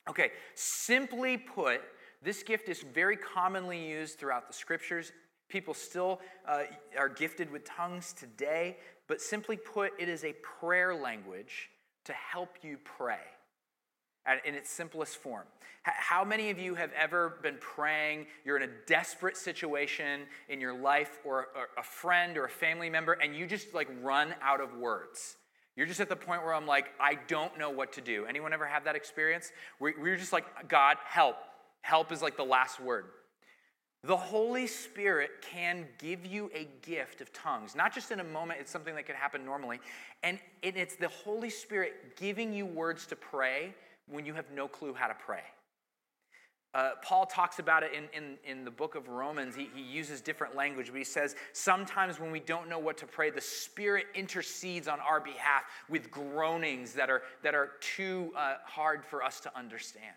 [0.09, 1.81] Okay, simply put,
[2.23, 5.11] this gift is very commonly used throughout the scriptures.
[5.49, 6.61] People still uh,
[6.97, 8.77] are gifted with tongues today,
[9.11, 11.69] but simply put, it is a prayer language
[12.05, 13.19] to help you pray
[14.45, 15.43] in its simplest form.
[15.83, 18.27] How many of you have ever been praying?
[18.45, 23.15] You're in a desperate situation in your life, or a friend or a family member,
[23.15, 25.37] and you just like run out of words.
[25.75, 28.27] You're just at the point where I'm like, I don't know what to do.
[28.27, 29.51] Anyone ever have that experience?
[29.81, 31.35] You're just like, God, help.
[31.81, 33.07] Help is like the last word.
[34.03, 38.61] The Holy Spirit can give you a gift of tongues, not just in a moment,
[38.61, 39.79] it's something that can happen normally.
[40.23, 43.75] And it's the Holy Spirit giving you words to pray
[44.07, 45.43] when you have no clue how to pray.
[46.73, 49.57] Uh, Paul talks about it in, in, in the book of Romans.
[49.57, 53.07] He, he uses different language, but he says sometimes when we don't know what to
[53.07, 58.55] pray, the Spirit intercedes on our behalf with groanings that are, that are too uh,
[58.65, 60.15] hard for us to understand.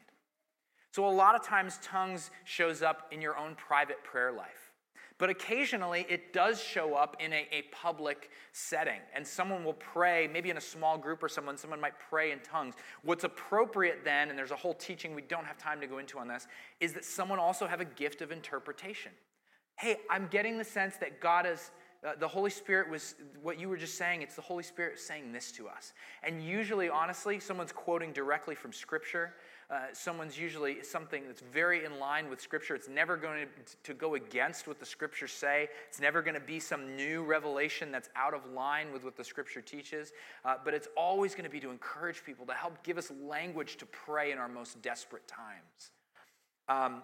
[0.93, 4.71] So, a lot of times, tongues shows up in your own private prayer life.
[5.17, 10.29] But occasionally it does show up in a, a, public setting, and someone will pray,
[10.32, 12.75] maybe in a small group or someone, someone might pray in tongues.
[13.01, 16.19] What's appropriate then, and there's a whole teaching we don't have time to go into
[16.19, 16.45] on this,
[16.79, 19.12] is that someone also have a gift of interpretation.
[19.79, 21.71] Hey, I'm getting the sense that God is.
[22.06, 25.32] Uh, the Holy Spirit was what you were just saying, it's the Holy Spirit saying
[25.32, 25.93] this to us.
[26.21, 29.34] And usually, honestly, someone's quoting directly from Scripture
[29.69, 32.76] uh, someone's usually something that's very in line with Scripture.
[32.76, 35.69] It's never going to, to go against what the Scriptures say.
[35.89, 39.23] It's never going to be some new revelation that's out of line with what the
[39.23, 40.12] Scripture teaches.
[40.45, 43.78] Uh, but it's always going to be to encourage people, to help give us language
[43.78, 45.91] to pray in our most desperate times.
[46.69, 47.02] Um,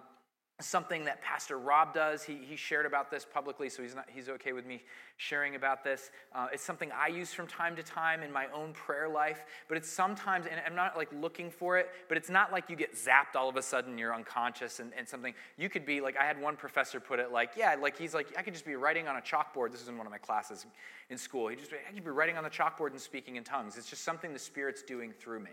[0.60, 2.24] something that Pastor Rob does.
[2.24, 4.84] He, he shared about this publicly, so he's, not, he's okay with me
[5.17, 6.12] sharing about this.
[6.34, 9.78] Uh, it's something I use from time to time in my own prayer life, but
[9.78, 12.93] it's sometimes, and I'm not like looking for it, but it's not like you get
[12.93, 15.34] zapped all of a sudden, you're unconscious and, and something.
[15.58, 18.28] You could be like, I had one professor put it like, yeah, like he's like,
[18.38, 19.72] I could just be writing on a chalkboard.
[19.72, 20.65] This is in one of my classes
[21.10, 21.48] in school.
[21.48, 23.78] He just, I could be writing on the chalkboard and speaking in tongues.
[23.78, 25.52] It's just something the Spirit's doing through me.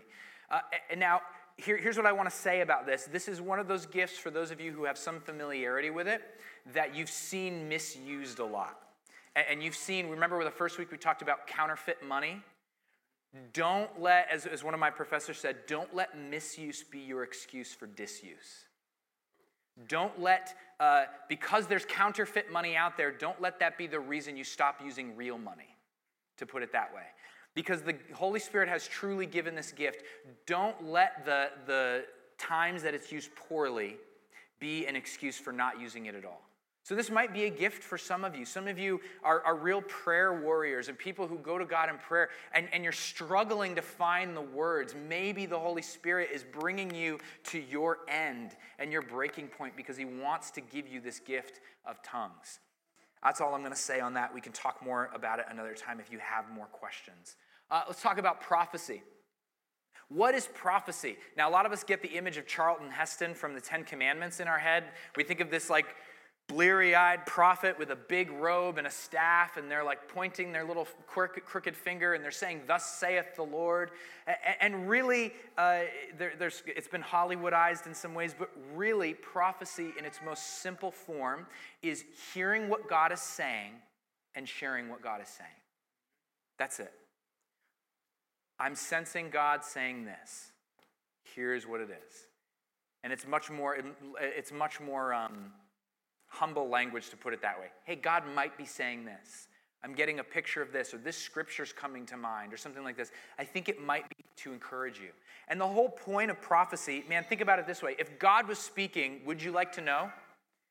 [0.49, 1.21] Uh, and now,
[1.57, 3.05] here, here's what I want to say about this.
[3.05, 6.07] This is one of those gifts for those of you who have some familiarity with
[6.07, 6.21] it
[6.73, 8.77] that you've seen misused a lot.
[9.35, 12.43] And, and you've seen, remember the first week we talked about counterfeit money?
[13.53, 17.73] Don't let, as, as one of my professors said, don't let misuse be your excuse
[17.73, 18.65] for disuse.
[19.87, 24.37] Don't let, uh, because there's counterfeit money out there, don't let that be the reason
[24.37, 25.75] you stop using real money,
[26.37, 27.03] to put it that way
[27.57, 30.03] because the Holy Spirit has truly given this gift.
[30.45, 32.05] Don't let the, the
[32.37, 33.95] times that it's used poorly
[34.59, 36.43] be an excuse for not using it at all.
[36.83, 38.45] So, this might be a gift for some of you.
[38.45, 41.97] Some of you are, are real prayer warriors and people who go to God in
[41.97, 44.93] prayer, and, and you're struggling to find the words.
[45.09, 49.97] Maybe the Holy Spirit is bringing you to your end and your breaking point because
[49.97, 52.59] He wants to give you this gift of tongues.
[53.23, 54.31] That's all I'm going to say on that.
[54.31, 57.35] We can talk more about it another time if you have more questions.
[57.69, 59.03] Uh, let's talk about prophecy.
[60.09, 61.17] What is prophecy?
[61.35, 64.39] Now, a lot of us get the image of Charlton Heston from the Ten Commandments
[64.39, 64.85] in our head.
[65.17, 65.87] We think of this like
[66.47, 70.63] bleary eyed prophet with a big robe and a staff, and they're like pointing their
[70.63, 73.91] little crooked finger and they're saying, Thus saith the Lord.
[74.61, 75.81] And really, uh,
[76.17, 81.47] there, it's been Hollywoodized in some ways, but really, prophecy in its most simple form
[81.81, 83.73] is hearing what God is saying
[84.35, 85.49] and sharing what God is saying.
[86.57, 86.93] That's it.
[88.59, 90.51] I'm sensing God saying this.
[91.35, 92.27] Here's what it is.
[93.03, 93.77] And it's much more,
[94.19, 95.51] it's much more um,
[96.27, 97.67] humble language to put it that way.
[97.83, 99.47] Hey, God might be saying this.
[99.83, 102.97] I'm getting a picture of this, or this scripture's coming to mind, or something like
[102.97, 103.11] this.
[103.37, 105.09] I think it might be to encourage you.
[105.47, 107.95] And the whole point of prophecy, man, think about it this way.
[107.99, 110.11] If God was speaking, would you like to know?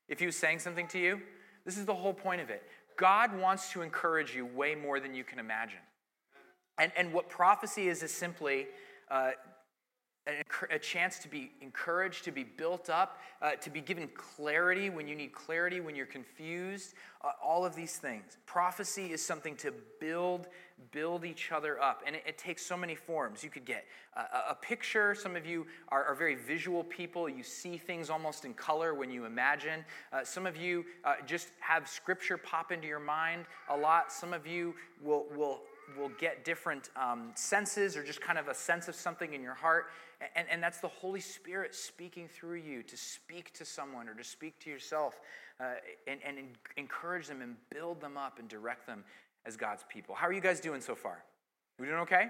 [0.09, 1.21] If he was saying something to you?
[1.65, 2.63] This is the whole point of it.
[2.97, 5.79] God wants to encourage you way more than you can imagine.
[6.77, 8.67] And, and what prophecy is, is simply
[9.09, 9.31] uh,
[10.71, 15.07] a chance to be encouraged, to be built up, uh, to be given clarity when
[15.07, 18.37] you need clarity, when you're confused, uh, all of these things.
[18.45, 20.47] Prophecy is something to build,
[20.91, 22.03] build each other up.
[22.05, 23.43] And it, it takes so many forms.
[23.43, 25.15] You could get a, a picture.
[25.15, 27.29] Some of you are, are, very visual people.
[27.29, 29.85] You see things almost in color when you imagine.
[30.11, 34.11] Uh, some of you uh, just have scripture pop into your mind a lot.
[34.11, 35.61] Some of you will, will
[35.97, 39.53] will get different um, senses or just kind of a sense of something in your
[39.53, 39.87] heart.
[40.35, 44.23] And, and that's the Holy Spirit speaking through you to speak to someone or to
[44.23, 45.19] speak to yourself
[45.59, 45.75] uh,
[46.07, 46.37] and, and
[46.75, 49.03] encourage them and build them up and direct them
[49.45, 50.15] as God's people.
[50.15, 51.23] How are you guys doing so far?
[51.79, 52.27] We doing okay?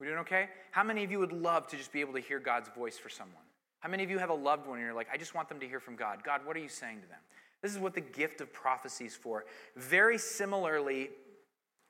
[0.00, 0.48] We doing okay?
[0.70, 3.08] How many of you would love to just be able to hear God's voice for
[3.08, 3.42] someone?
[3.80, 5.60] How many of you have a loved one and you're like, I just want them
[5.60, 6.22] to hear from God?
[6.24, 7.18] God, what are you saying to them?
[7.62, 9.44] This is what the gift of prophecy is for.
[9.76, 11.10] Very similarly,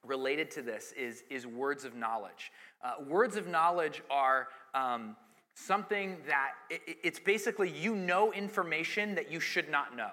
[0.07, 2.53] related to this is, is words of knowledge.
[2.83, 5.17] Uh, words of knowledge are um,
[5.55, 10.11] something that it, it's basically you know information that you should not know.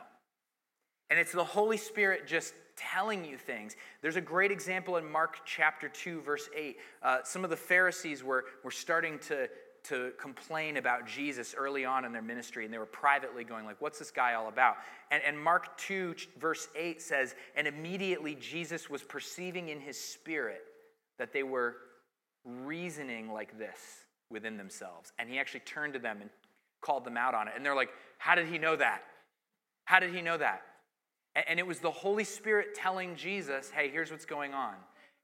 [1.09, 3.75] And it's the Holy Spirit just telling you things.
[4.01, 6.77] There's a great example in Mark chapter 2, verse 8.
[7.01, 9.47] Uh, some of the Pharisees were, were starting to,
[9.83, 13.81] to complain about Jesus early on in their ministry, and they were privately going like,
[13.81, 14.77] "What's this guy all about?"
[15.11, 20.63] And, and Mark two verse eight says, "And immediately Jesus was perceiving in his spirit
[21.19, 21.75] that they were
[22.45, 26.29] reasoning like this within themselves, and he actually turned to them and
[26.81, 27.53] called them out on it.
[27.55, 29.03] And they're like, "How did he know that?
[29.85, 30.61] How did he know that?"
[31.35, 34.75] And, and it was the Holy Spirit telling Jesus, "Hey, here's what's going on."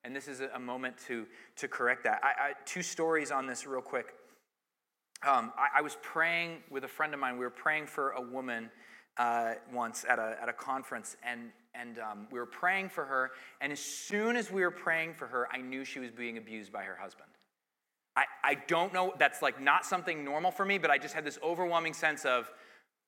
[0.03, 2.21] And this is a moment to, to correct that.
[2.23, 4.13] I, I, two stories on this, real quick
[5.27, 7.33] um, I, I, was praying with a friend of mine.
[7.33, 8.69] We were praying for a woman
[9.17, 13.31] uh, once at a, at a conference, and, and um, we were praying for her.
[13.59, 16.71] And as soon as we were praying for her, I knew she was being abused
[16.71, 17.29] by her husband.
[18.15, 21.25] I, I don't know, that's like not something normal for me, but I just had
[21.25, 22.49] this overwhelming sense of,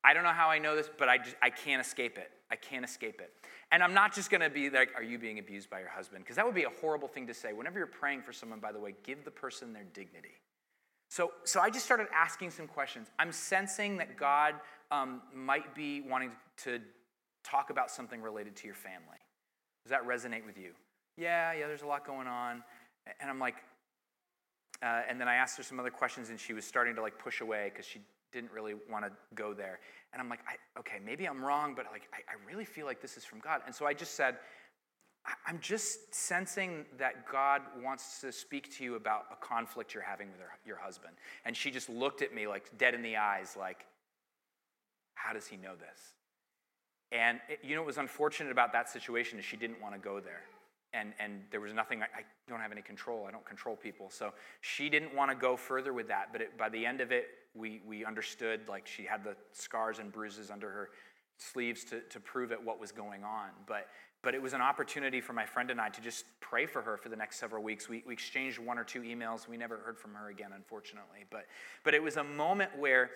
[0.04, 2.32] I don't know how I know this, but I, just, I can't escape it.
[2.50, 3.32] I can't escape it.
[3.72, 6.24] And I'm not just gonna be like, Are you being abused by your husband?
[6.24, 7.54] Because that would be a horrible thing to say.
[7.54, 10.42] Whenever you're praying for someone, by the way, give the person their dignity.
[11.12, 13.10] So, so I just started asking some questions.
[13.20, 14.56] I'm sensing that God
[14.92, 16.32] um, might be wanting
[16.64, 16.80] to
[17.44, 19.20] talk about something related to your family.
[19.84, 20.72] Does that resonate with you?
[21.18, 22.64] Yeah, yeah, there's a lot going on.
[23.20, 23.56] And I'm like,
[24.82, 27.20] uh, and then I asked her some other questions, and she was starting to like
[27.20, 28.00] push away because she
[28.32, 29.82] didn't really want to go there.
[30.14, 30.40] And I'm like,
[30.80, 33.60] okay, maybe I'm wrong, but like, I, I really feel like this is from God.
[33.66, 34.38] And so I just said,
[35.46, 40.30] I'm just sensing that God wants to speak to you about a conflict you're having
[40.30, 41.14] with your husband.
[41.46, 43.86] And she just looked at me like dead in the eyes, like,
[45.14, 46.00] how does he know this?
[47.12, 50.00] And it, you know what was unfortunate about that situation is she didn't want to
[50.00, 50.42] go there.
[50.94, 53.26] And, and there was nothing, I, I don't have any control.
[53.28, 54.10] I don't control people.
[54.10, 56.30] So she didn't want to go further with that.
[56.32, 60.00] But it, by the end of it, we, we understood like she had the scars
[60.00, 60.90] and bruises under her
[61.38, 63.50] sleeves to, to prove it what was going on.
[63.68, 63.88] But
[64.24, 66.98] but it was an opportunity for my friend and I to just pray for her
[66.98, 67.90] for the next several weeks.
[67.90, 69.48] We, we exchanged one or two emails.
[69.48, 71.26] We never heard from her again, unfortunately.
[71.30, 71.48] But,
[71.84, 73.12] but it was a moment where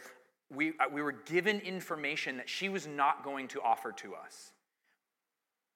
[0.49, 4.51] we, uh, we were given information that she was not going to offer to us.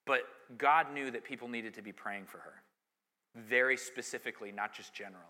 [0.05, 0.21] But
[0.57, 2.63] God knew that people needed to be praying for her,
[3.35, 5.23] very specifically, not just generally.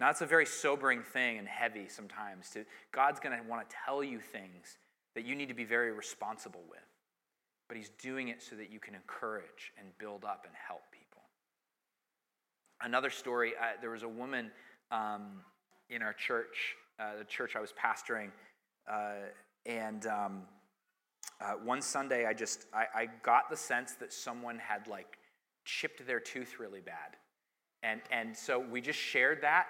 [0.00, 2.50] Now, that's a very sobering thing and heavy sometimes.
[2.50, 4.78] To, God's going to want to tell you things
[5.14, 6.87] that you need to be very responsible with
[7.68, 11.22] but he's doing it so that you can encourage and build up and help people.
[12.80, 14.50] Another story there was a woman
[14.90, 15.42] um,
[15.90, 18.30] in our church, uh, the church I was pastoring,
[18.90, 19.28] uh,
[19.66, 20.42] and um,
[21.40, 25.18] uh, one Sunday I just I, I got the sense that someone had like
[25.64, 27.16] chipped their tooth really bad.
[27.82, 29.66] And, and so we just shared that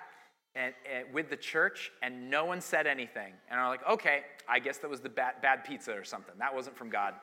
[0.54, 3.32] and, and, with the church, and no one said anything.
[3.50, 6.34] And I'm like, okay, I guess that was the bad, bad pizza or something.
[6.38, 7.14] That wasn't from God.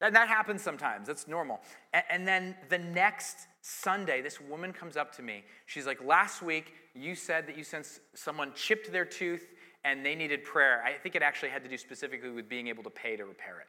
[0.00, 1.60] And that happens sometimes, that's normal.
[1.94, 5.44] And, and then the next Sunday, this woman comes up to me.
[5.64, 9.46] She's like, Last week, you said that you sensed someone chipped their tooth
[9.84, 10.82] and they needed prayer.
[10.84, 13.60] I think it actually had to do specifically with being able to pay to repair
[13.60, 13.66] it.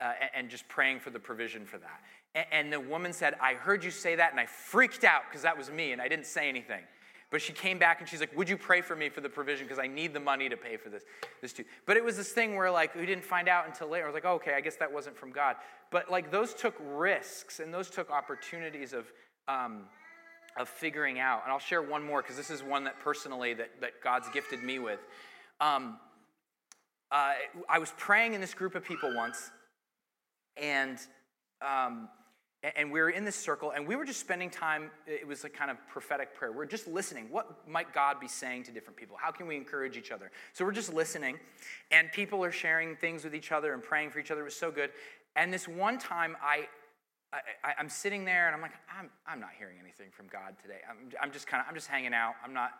[0.00, 2.02] Uh, and just praying for the provision for that.
[2.36, 5.42] And, and the woman said, I heard you say that, and I freaked out because
[5.42, 6.82] that was me, and I didn't say anything.
[7.30, 9.66] But she came back and she's like, Would you pray for me for the provision?
[9.66, 11.02] Because I need the money to pay for this,
[11.42, 11.64] this too.
[11.84, 14.04] But it was this thing where like we didn't find out until later.
[14.04, 15.56] I was like, oh, okay, I guess that wasn't from God.
[15.90, 19.12] But like those took risks and those took opportunities of
[19.46, 19.84] um,
[20.58, 21.42] of figuring out.
[21.44, 24.62] And I'll share one more because this is one that personally that, that God's gifted
[24.62, 25.00] me with.
[25.60, 25.98] Um,
[27.10, 27.32] uh,
[27.68, 29.50] I was praying in this group of people once,
[30.56, 30.98] and
[31.66, 32.08] um,
[32.76, 35.48] and we were in this circle and we were just spending time it was a
[35.48, 36.50] kind of prophetic prayer.
[36.50, 37.28] We're just listening.
[37.30, 39.16] What might god be saying to different people?
[39.20, 40.30] How can we encourage each other?
[40.54, 41.38] So we're just listening
[41.90, 44.40] and people are sharing things with each other and praying for each other.
[44.40, 44.90] It was so good.
[45.36, 46.66] And this one time i,
[47.32, 50.80] I am sitting there and i'm like I'm, I'm not hearing anything from god today.
[50.88, 52.34] I'm, I'm just kind of i'm just hanging out.
[52.44, 52.72] I'm not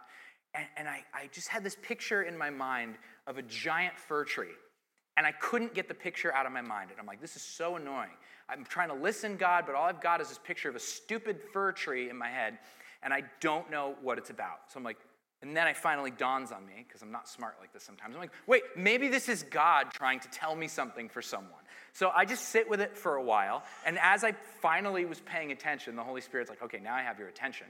[0.55, 4.25] and, and I, I just had this picture in my mind of a giant fir
[4.25, 4.57] tree
[5.19, 6.91] and I couldn't get the picture out of my mind.
[6.93, 8.17] And I'm like, this is so annoying.
[8.49, 11.41] I'm trying to listen, God, but all I've got is this picture of a stupid
[11.53, 12.59] fir tree in my head,
[13.03, 14.73] and I don't know what it's about.
[14.73, 14.97] So I'm like,
[15.41, 18.15] and then it finally dawns on me, because I'm not smart like this sometimes.
[18.15, 21.61] I'm like, wait, maybe this is God trying to tell me something for someone.
[21.93, 25.53] So I just sit with it for a while, and as I finally was paying
[25.53, 27.67] attention, the Holy Spirit's like, okay, now I have your attention.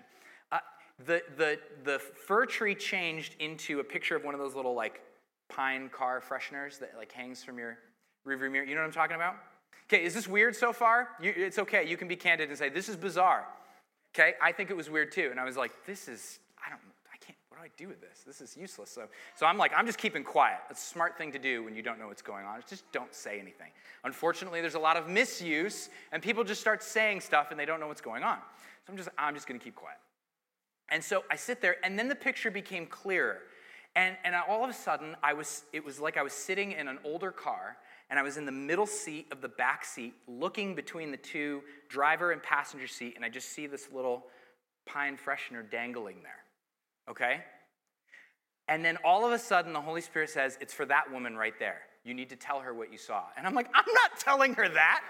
[0.50, 0.58] Uh,
[1.06, 5.02] the, the, the fir tree changed into a picture of one of those little like
[5.48, 7.78] pine car fresheners that like hangs from your
[8.26, 8.64] rearview mirror.
[8.64, 9.36] You know what I'm talking about?
[9.90, 11.08] Okay, is this weird so far?
[11.20, 11.88] You, it's okay.
[11.88, 13.46] You can be candid and say this is bizarre.
[14.14, 16.80] Okay, I think it was weird too, and I was like, this is I don't
[17.12, 17.38] I can't.
[17.48, 18.22] What do I do with this?
[18.26, 18.90] This is useless.
[18.90, 20.58] So so I'm like I'm just keeping quiet.
[20.70, 22.60] It's a smart thing to do when you don't know what's going on.
[22.68, 23.70] Just don't say anything.
[24.04, 27.80] Unfortunately, there's a lot of misuse, and people just start saying stuff and they don't
[27.80, 28.38] know what's going on.
[28.86, 29.98] So I'm just I'm just to keep quiet.
[30.90, 33.40] And so I sit there, and then the picture became clearer.
[33.96, 36.88] And, and all of a sudden, I was, it was like I was sitting in
[36.88, 37.76] an older car,
[38.10, 41.62] and I was in the middle seat of the back seat, looking between the two
[41.88, 44.26] driver and passenger seat, and I just see this little
[44.86, 47.10] pine freshener dangling there.
[47.10, 47.44] Okay?
[48.68, 51.54] And then all of a sudden, the Holy Spirit says, It's for that woman right
[51.58, 51.80] there.
[52.04, 53.24] You need to tell her what you saw.
[53.36, 55.02] And I'm like, I'm not telling her that.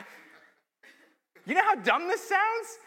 [1.46, 2.78] You know how dumb this sounds?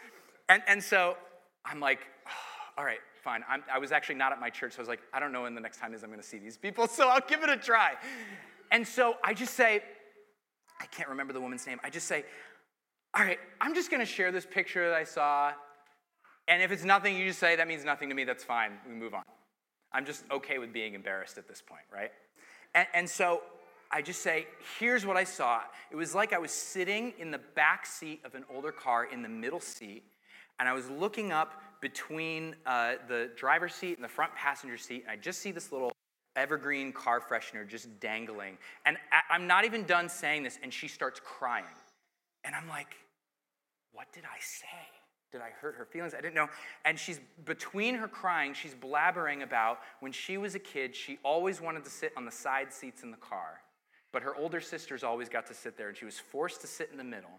[0.48, 1.16] And, and so
[1.64, 3.42] I'm like, oh, All right, fine.
[3.48, 5.42] I'm, i was actually not at my church, so I was like, I don't know
[5.42, 7.56] when the next time is I'm to see these people, so I'll give it a
[7.56, 7.92] try.
[8.70, 9.82] And so I just say,
[10.82, 11.78] I can't remember the woman's name.
[11.84, 12.24] I just say,
[13.14, 15.52] all right, I'm just going to share this picture that I saw.
[16.48, 18.72] And if it's nothing, you just say, that means nothing to me, that's fine.
[18.88, 19.22] We move on.
[19.92, 22.10] I'm just okay with being embarrassed at this point, right?
[22.74, 23.42] And, and so
[23.92, 24.48] I just say,
[24.80, 25.60] here's what I saw.
[25.92, 29.22] It was like I was sitting in the back seat of an older car in
[29.22, 30.02] the middle seat,
[30.58, 35.02] and I was looking up between uh, the driver's seat and the front passenger seat,
[35.02, 35.92] and I just see this little
[36.36, 38.58] evergreen car freshener just dangling.
[38.86, 38.96] And
[39.30, 41.64] I'm not even done saying this, and she starts crying.
[42.44, 42.96] And I'm like,
[43.92, 44.66] what did I say?
[45.30, 46.14] Did I hurt her feelings?
[46.14, 46.48] I didn't know.
[46.84, 51.60] And she's between her crying, she's blabbering about when she was a kid, she always
[51.60, 53.60] wanted to sit on the side seats in the car.
[54.12, 56.90] But her older sisters always got to sit there, and she was forced to sit
[56.92, 57.30] in the middle.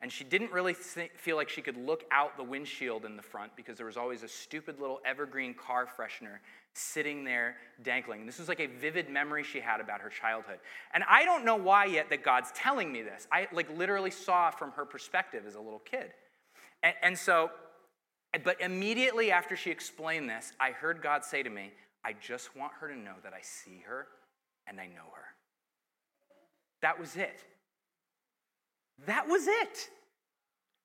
[0.00, 3.22] And she didn't really th- feel like she could look out the windshield in the
[3.22, 6.38] front because there was always a stupid little evergreen car freshener
[6.74, 8.26] sitting there dangling.
[8.26, 10.58] This was like a vivid memory she had about her childhood.
[10.92, 13.26] And I don't know why yet that God's telling me this.
[13.32, 16.12] I like literally saw from her perspective as a little kid.
[16.82, 17.50] And, and so,
[18.42, 21.70] but immediately after she explained this, I heard God say to me,
[22.04, 24.08] I just want her to know that I see her
[24.66, 25.24] and I know her.
[26.82, 27.40] That was it.
[29.06, 29.88] That was it.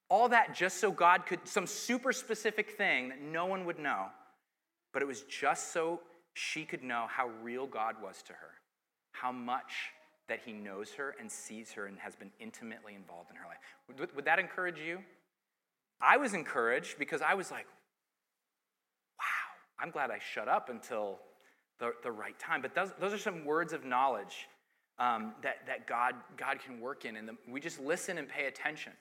[0.08, 4.06] All that just so God could, some super specific thing that no one would know,
[4.94, 6.02] but it was just so
[6.34, 8.52] she could know how real God was to her,
[9.12, 9.72] how much
[10.28, 13.58] that He knows her and sees her and has been intimately involved in her life.
[14.00, 15.00] Would, would that encourage you?
[16.02, 17.66] I was encouraged because I was like,
[19.18, 21.20] wow, I'm glad I shut up until
[21.80, 22.62] the, the right time.
[22.62, 24.48] But those, those are some words of knowledge
[24.98, 27.18] um, that, that God, God can work in.
[27.18, 28.94] And the, we just listen and pay attention.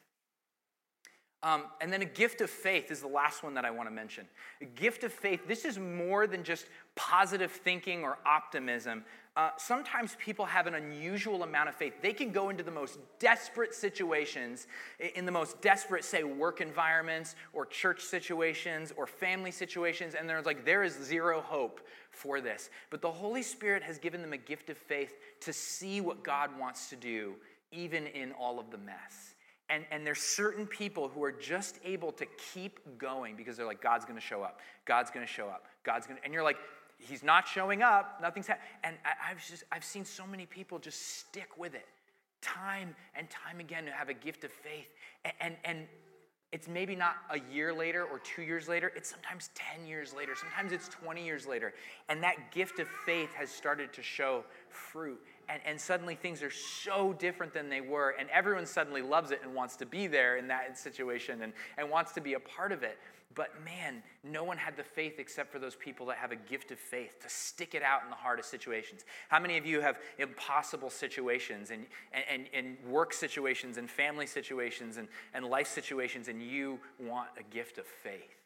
[1.40, 3.94] Um, and then a gift of faith is the last one that I want to
[3.94, 4.26] mention.
[4.60, 6.66] A gift of faith, this is more than just
[6.96, 9.04] positive thinking or optimism.
[9.36, 11.94] Uh, sometimes people have an unusual amount of faith.
[12.02, 14.66] They can go into the most desperate situations,
[15.14, 20.44] in the most desperate, say, work environments or church situations or family situations, and there's
[20.44, 21.80] like, there is zero hope
[22.10, 22.68] for this.
[22.90, 26.50] But the Holy Spirit has given them a gift of faith to see what God
[26.58, 27.36] wants to do,
[27.70, 29.36] even in all of the mess.
[29.70, 33.82] And, and there's certain people who are just able to keep going because they're like,
[33.82, 34.60] God's gonna show up.
[34.84, 35.66] God's gonna show up.
[35.84, 36.56] God's gonna, and you're like,
[36.98, 38.18] He's not showing up.
[38.20, 38.68] Nothing's happening.
[38.82, 41.86] And I, have just, I've seen so many people just stick with it
[42.40, 44.88] time and time again to have a gift of faith.
[45.24, 45.86] And, and, and
[46.50, 50.34] it's maybe not a year later or two years later, it's sometimes 10 years later,
[50.34, 51.74] sometimes it's 20 years later.
[52.08, 56.50] And that gift of faith has started to show fruit and, and suddenly things are
[56.50, 60.36] so different than they were, and everyone suddenly loves it and wants to be there
[60.36, 62.98] in that situation and, and wants to be a part of it.
[63.34, 66.70] But man, no one had the faith except for those people that have a gift
[66.70, 69.04] of faith to stick it out in the hardest situations.
[69.28, 74.96] How many of you have impossible situations and, and, and work situations and family situations
[74.96, 78.42] and, and life situations, and you want a gift of faith?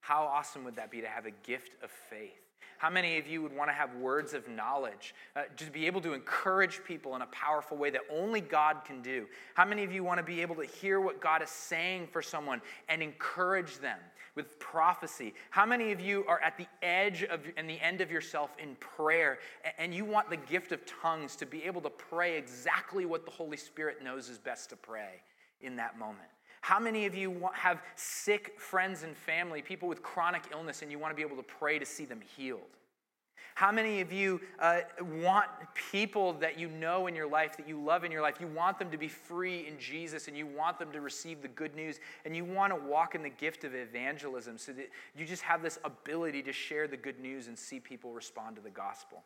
[0.00, 2.49] How awesome would that be to have a gift of faith?
[2.78, 5.14] How many of you would want to have words of knowledge?
[5.36, 9.02] Uh, just be able to encourage people in a powerful way that only God can
[9.02, 9.26] do.
[9.54, 12.22] How many of you want to be able to hear what God is saying for
[12.22, 13.98] someone and encourage them
[14.34, 15.34] with prophecy?
[15.50, 18.76] How many of you are at the edge of and the end of yourself in
[18.76, 19.38] prayer
[19.78, 23.30] and you want the gift of tongues to be able to pray exactly what the
[23.30, 25.20] Holy Spirit knows is best to pray
[25.60, 26.28] in that moment?
[26.60, 30.98] How many of you have sick friends and family, people with chronic illness, and you
[30.98, 32.60] want to be able to pray to see them healed?
[33.54, 34.80] How many of you uh,
[35.22, 35.46] want
[35.90, 38.78] people that you know in your life, that you love in your life, you want
[38.78, 42.00] them to be free in Jesus and you want them to receive the good news
[42.24, 45.62] and you want to walk in the gift of evangelism so that you just have
[45.62, 49.22] this ability to share the good news and see people respond to the gospel?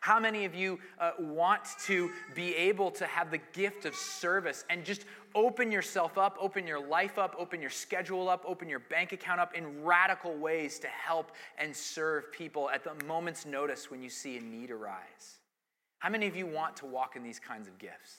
[0.00, 4.64] How many of you uh, want to be able to have the gift of service
[4.70, 5.04] and just
[5.34, 9.40] open yourself up, open your life up, open your schedule up, open your bank account
[9.40, 14.08] up in radical ways to help and serve people at the moment's notice when you
[14.08, 15.38] see a need arise?
[15.98, 18.16] How many of you want to walk in these kinds of gifts?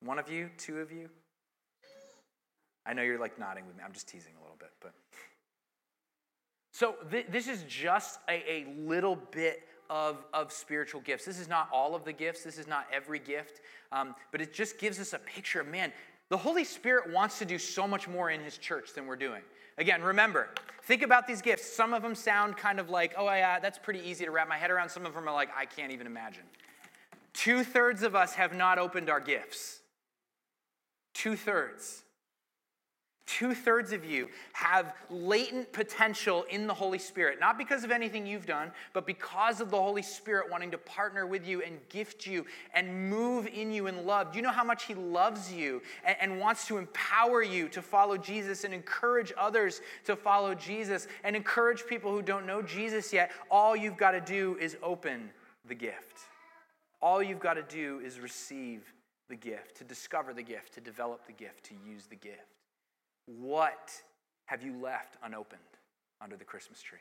[0.00, 0.50] One of you?
[0.58, 1.08] Two of you?
[2.84, 3.82] I know you're like nodding with me.
[3.84, 4.92] I'm just teasing a little bit, but
[6.76, 11.24] so, th- this is just a, a little bit of, of spiritual gifts.
[11.24, 13.62] This is not all of the gifts, this is not every gift,
[13.92, 15.90] um, but it just gives us a picture of man,
[16.28, 19.40] the Holy Spirit wants to do so much more in His church than we're doing.
[19.78, 20.50] Again, remember,
[20.82, 21.66] think about these gifts.
[21.66, 24.58] Some of them sound kind of like, oh, yeah, that's pretty easy to wrap my
[24.58, 24.90] head around.
[24.90, 26.42] Some of them are like, I can't even imagine.
[27.32, 29.80] Two thirds of us have not opened our gifts.
[31.14, 32.02] Two thirds.
[33.26, 38.24] Two thirds of you have latent potential in the Holy Spirit, not because of anything
[38.24, 42.24] you've done, but because of the Holy Spirit wanting to partner with you and gift
[42.24, 44.30] you and move in you in love.
[44.30, 47.82] Do you know how much He loves you and, and wants to empower you to
[47.82, 53.12] follow Jesus and encourage others to follow Jesus and encourage people who don't know Jesus
[53.12, 53.32] yet?
[53.50, 55.30] All you've got to do is open
[55.66, 56.20] the gift.
[57.02, 58.84] All you've got to do is receive
[59.28, 62.55] the gift, to discover the gift, to develop the gift, to use the gift.
[63.26, 63.90] What
[64.46, 65.60] have you left unopened
[66.20, 66.98] under the Christmas tree?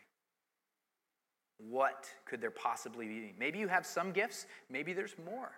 [1.57, 3.33] What could there possibly be?
[3.39, 5.51] Maybe you have some gifts, maybe there's more.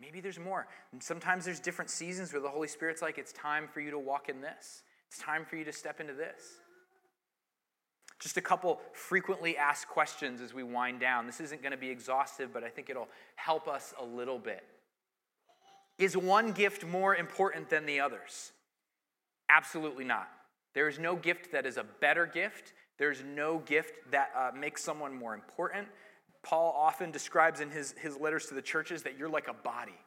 [0.00, 0.66] Maybe there's more.
[0.92, 3.98] And sometimes there's different seasons where the Holy Spirit's like, it's time for you to
[3.98, 4.82] walk in this.
[5.08, 6.42] It's time for you to step into this.
[8.18, 11.26] Just a couple frequently asked questions as we wind down.
[11.26, 14.64] This isn't going to be exhaustive, but I think it'll help us a little bit.
[15.98, 18.52] Is one gift more important than the others?
[19.48, 20.28] Absolutely not.
[20.74, 22.72] There is no gift that is a better gift.
[22.98, 25.88] There's no gift that uh, makes someone more important.
[26.42, 29.98] Paul often describes in his, his letters to the churches that you're like a body.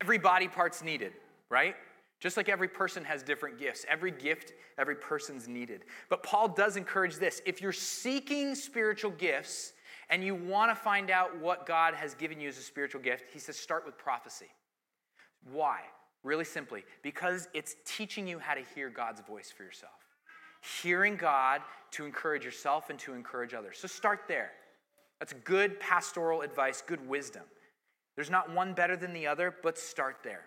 [0.00, 1.12] Every body part's needed,
[1.48, 1.74] right?
[2.20, 3.84] Just like every person has different gifts.
[3.88, 5.84] Every gift, every person's needed.
[6.08, 7.40] But Paul does encourage this.
[7.46, 9.72] If you're seeking spiritual gifts
[10.10, 13.24] and you want to find out what God has given you as a spiritual gift,
[13.32, 14.48] he says start with prophecy.
[15.50, 15.80] Why?
[16.22, 19.92] Really simply, because it's teaching you how to hear God's voice for yourself.
[20.82, 21.62] Hearing God
[21.92, 23.78] to encourage yourself and to encourage others.
[23.78, 24.52] So start there.
[25.18, 27.44] That's good pastoral advice, good wisdom.
[28.16, 30.44] There's not one better than the other, but start there.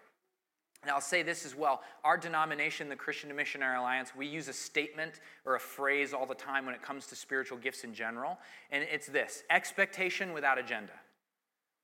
[0.84, 1.82] And I'll say this as well.
[2.03, 6.36] Our denomination, the Christian Missionary Alliance, we use a statement or a phrase all the
[6.36, 8.38] time when it comes to spiritual gifts in general.
[8.69, 10.91] And it's this expectation without agenda.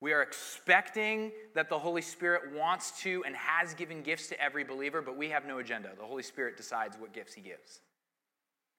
[0.01, 4.63] We are expecting that the Holy Spirit wants to and has given gifts to every
[4.63, 5.89] believer, but we have no agenda.
[5.97, 7.81] The Holy Spirit decides what gifts He gives.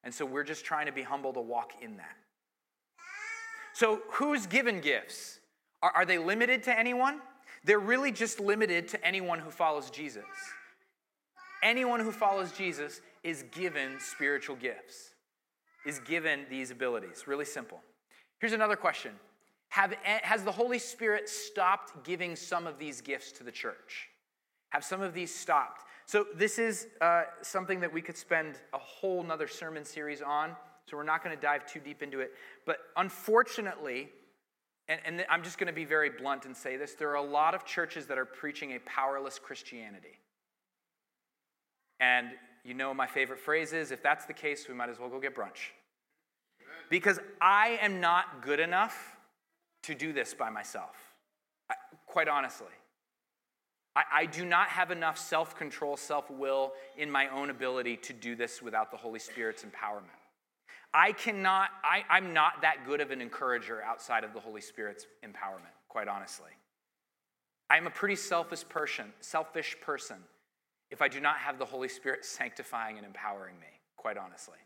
[0.03, 2.17] And so we're just trying to be humble to walk in that.
[3.75, 5.39] So, who's given gifts?
[5.83, 7.21] Are, are they limited to anyone?
[7.65, 10.25] They're really just limited to anyone who follows Jesus.
[11.63, 15.11] Anyone who follows Jesus is given spiritual gifts,
[15.85, 17.25] is given these abilities.
[17.27, 17.81] Really simple.
[18.39, 19.13] Here's another question
[19.71, 24.09] have, has the Holy Spirit stopped giving some of these gifts to the church?
[24.71, 25.83] Have some of these stopped?
[26.07, 30.57] So, this is uh, something that we could spend a whole nother sermon series on.
[30.87, 32.33] So, we're not going to dive too deep into it.
[32.67, 34.09] But unfortunately,
[34.89, 37.23] and, and I'm just going to be very blunt and say this there are a
[37.23, 40.19] lot of churches that are preaching a powerless Christianity.
[42.01, 42.31] And
[42.65, 45.21] you know, my favorite phrase is if that's the case, we might as well go
[45.21, 45.71] get brunch.
[46.91, 49.17] Because I am not good enough
[49.83, 50.97] to do this by myself,
[52.07, 52.67] quite honestly.
[53.97, 58.13] I, I do not have enough self control, self will in my own ability to
[58.13, 60.21] do this without the Holy Spirit's empowerment.
[60.93, 65.07] I cannot, I, I'm not that good of an encourager outside of the Holy Spirit's
[65.25, 66.51] empowerment, quite honestly.
[67.69, 70.17] I'm a pretty selfish person, selfish person
[70.91, 74.59] if I do not have the Holy Spirit sanctifying and empowering me, quite honestly.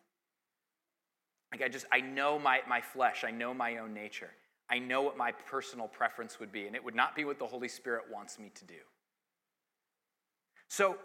[1.53, 4.31] Like I just, I know my, my flesh, I know my own nature.
[4.71, 7.47] I know what my personal preference would be, and it would not be what the
[7.47, 8.75] Holy Spirit wants me to do.
[10.69, 10.97] So,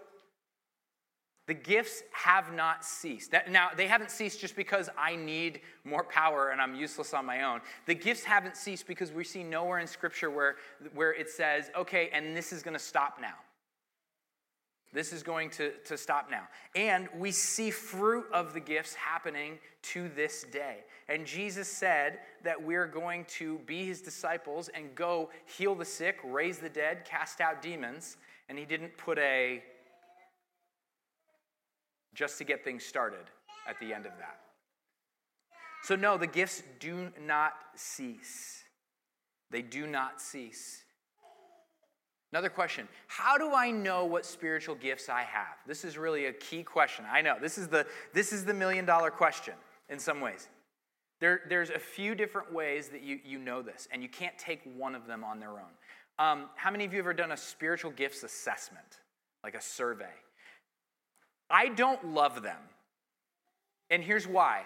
[1.49, 3.33] the gifts have not ceased.
[3.49, 7.41] Now, they haven't ceased just because I need more power and I'm useless on my
[7.41, 7.61] own.
[7.87, 10.57] The gifts haven't ceased because we see nowhere in Scripture where,
[10.93, 13.33] where it says, okay, and this is going to stop now.
[14.91, 16.47] This is going to, to stop now.
[16.75, 20.77] And we see fruit of the gifts happening to this day.
[21.07, 26.17] And Jesus said that we're going to be his disciples and go heal the sick,
[26.23, 28.17] raise the dead, cast out demons.
[28.49, 29.61] And he didn't put a
[32.15, 33.25] just to get things started
[33.67, 34.39] at the end of that.
[35.83, 38.63] So, no, the gifts do not cease.
[39.51, 40.83] They do not cease.
[42.31, 45.57] Another question How do I know what spiritual gifts I have?
[45.67, 47.05] This is really a key question.
[47.11, 47.35] I know.
[47.41, 49.55] This is the, this is the million dollar question
[49.89, 50.47] in some ways.
[51.19, 54.61] There, there's a few different ways that you, you know this, and you can't take
[54.77, 55.73] one of them on their own.
[56.17, 58.99] Um, how many of you have ever done a spiritual gifts assessment,
[59.43, 60.05] like a survey?
[61.49, 62.59] I don't love them.
[63.89, 64.63] And here's why.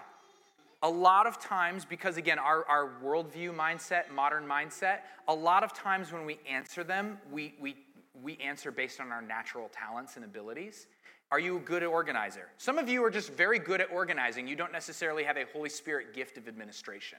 [0.84, 5.72] A lot of times, because again, our, our worldview mindset, modern mindset, a lot of
[5.72, 7.74] times when we answer them, we, we,
[8.22, 10.86] we answer based on our natural talents and abilities.
[11.30, 12.48] Are you a good organizer?
[12.58, 14.46] Some of you are just very good at organizing.
[14.46, 17.16] You don't necessarily have a Holy Spirit gift of administration.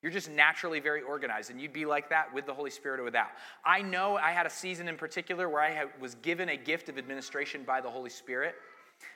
[0.00, 3.04] You're just naturally very organized, and you'd be like that with the Holy Spirit or
[3.04, 3.28] without.
[3.66, 6.96] I know I had a season in particular where I was given a gift of
[6.96, 8.54] administration by the Holy Spirit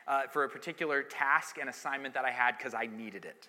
[0.07, 3.49] uh, for a particular task and assignment that I had because I needed it it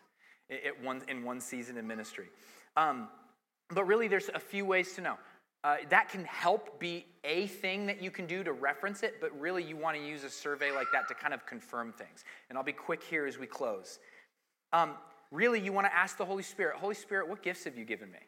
[0.82, 2.28] one, in one season in ministry.
[2.76, 3.08] Um,
[3.70, 5.18] but really, there's a few ways to know.
[5.64, 9.38] Uh, that can help be a thing that you can do to reference it, but
[9.40, 12.24] really, you want to use a survey like that to kind of confirm things.
[12.50, 14.00] And I'll be quick here as we close.
[14.72, 14.94] Um,
[15.32, 18.12] really, you want to ask the Holy Spirit Holy Spirit, what gifts have you given
[18.12, 18.20] me?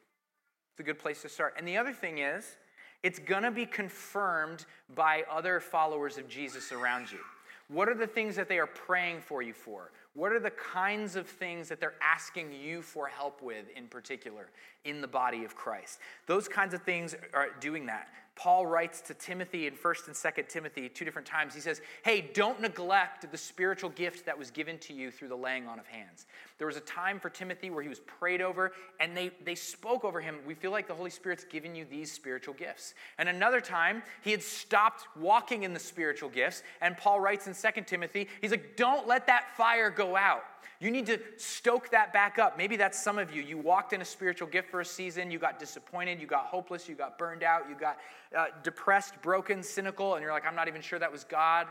[0.74, 1.56] It's a good place to start.
[1.58, 2.58] And the other thing is,
[3.04, 4.66] it's going to be confirmed
[4.96, 7.20] by other followers of Jesus around you.
[7.68, 9.92] What are the things that they are praying for you for?
[10.14, 14.50] What are the kinds of things that they're asking you for help with in particular
[14.84, 16.00] in the body of Christ?
[16.26, 18.10] Those kinds of things are doing that.
[18.36, 21.54] Paul writes to Timothy in 1st and 2nd Timothy two different times.
[21.54, 25.38] He says, Hey, don't neglect the spiritual gift that was given to you through the
[25.38, 26.26] laying on of hands.
[26.62, 30.06] There was a time for Timothy where he was prayed over and they, they spoke
[30.06, 30.38] over him.
[30.46, 32.94] We feel like the Holy Spirit's given you these spiritual gifts.
[33.18, 36.62] And another time, he had stopped walking in the spiritual gifts.
[36.80, 40.44] And Paul writes in 2nd Timothy, he's like, Don't let that fire go out.
[40.80, 42.60] You need to stoke that back up.
[42.60, 43.42] Maybe that's some of you.
[43.42, 46.88] You walked in a spiritual gift for a season, you got disappointed, you got hopeless,
[46.88, 47.98] you got burned out, you got
[48.38, 51.66] uh, depressed, broken, cynical, and you're like, I'm not even sure that was God.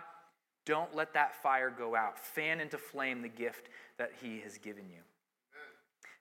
[0.67, 2.19] Don't let that fire go out.
[2.19, 5.01] Fan into flame the gift that He has given you.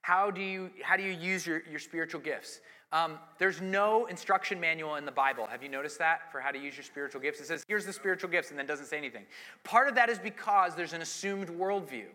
[0.02, 2.62] How do you, how do you use your, your spiritual gifts?
[2.92, 5.46] Um, there's no instruction manual in the Bible.
[5.46, 7.40] Have you noticed that for how to use your spiritual gifts?
[7.40, 9.26] It says, here's the spiritual gifts, and then doesn't say anything.
[9.64, 12.06] Part of that is because there's an assumed worldview.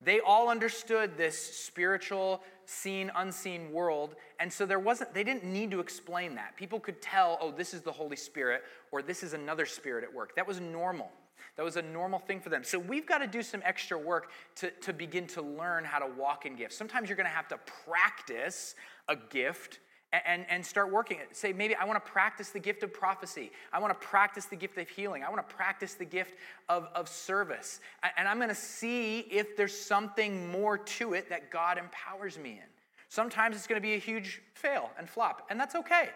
[0.00, 5.72] They all understood this spiritual, seen, unseen world, and so there wasn't, they didn't need
[5.72, 6.56] to explain that.
[6.56, 10.14] People could tell, oh, this is the Holy Spirit, or this is another spirit at
[10.14, 10.36] work.
[10.36, 11.10] That was normal.
[11.58, 12.62] That was a normal thing for them.
[12.62, 16.06] So we've got to do some extra work to, to begin to learn how to
[16.06, 16.76] walk in gifts.
[16.76, 18.76] Sometimes you're going to have to practice
[19.08, 19.80] a gift
[20.12, 21.36] and, and start working it.
[21.36, 23.50] Say, maybe I want to practice the gift of prophecy.
[23.72, 25.24] I want to practice the gift of healing.
[25.24, 26.34] I want to practice the gift
[26.68, 27.80] of, of service.
[28.16, 32.52] And I'm going to see if there's something more to it that God empowers me
[32.52, 32.68] in.
[33.08, 36.10] Sometimes it's going to be a huge fail and flop, and that's okay.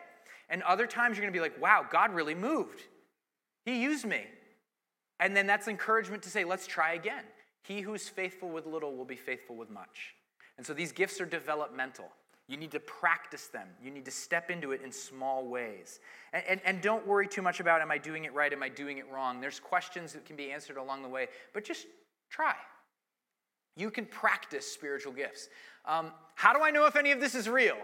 [0.49, 2.81] And other times you're going to be like, wow, God really moved.
[3.65, 4.23] He used me.
[5.21, 7.25] And then that's encouragement to say, let's try again.
[7.63, 10.15] He who's faithful with little will be faithful with much.
[10.57, 12.11] And so these gifts are developmental.
[12.49, 13.69] You need to practice them.
[13.83, 16.01] You need to step into it in small ways.
[16.33, 18.53] And, and, and, don't worry too much about, am I doing it right?
[18.53, 19.41] Am I doing it wrong?
[19.41, 21.87] There's questions that can be answered along the way, but just
[22.29, 22.55] try.
[23.77, 25.49] You can practice spiritual gifts.
[25.87, 27.77] Um, how do I know if any of this is real?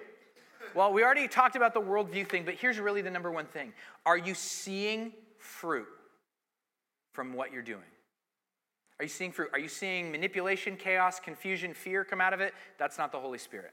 [0.75, 3.73] Well, we already talked about the worldview thing, but here's really the number one thing
[4.05, 5.87] Are you seeing fruit
[7.19, 7.91] from what you're doing?
[9.01, 9.49] Are you seeing fruit?
[9.53, 12.55] Are you seeing manipulation, chaos, confusion, fear come out of it?
[12.79, 13.73] That's not the Holy Spirit.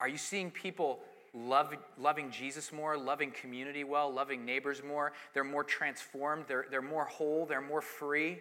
[0.00, 1.00] Are you seeing people
[1.32, 5.14] love, loving Jesus more, loving community well, loving neighbors more.
[5.32, 8.38] They're more transformed, they're, they're more whole, they're more free.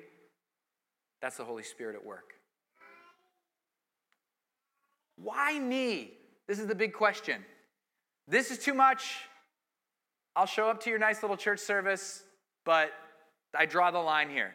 [1.22, 2.34] That's the Holy Spirit at work.
[5.16, 6.12] Why me?
[6.50, 7.46] This is the big question.
[8.28, 9.22] This is too much.
[10.36, 12.24] I'll show up to your nice little church service,
[12.66, 12.92] but
[13.56, 14.54] I draw the line here.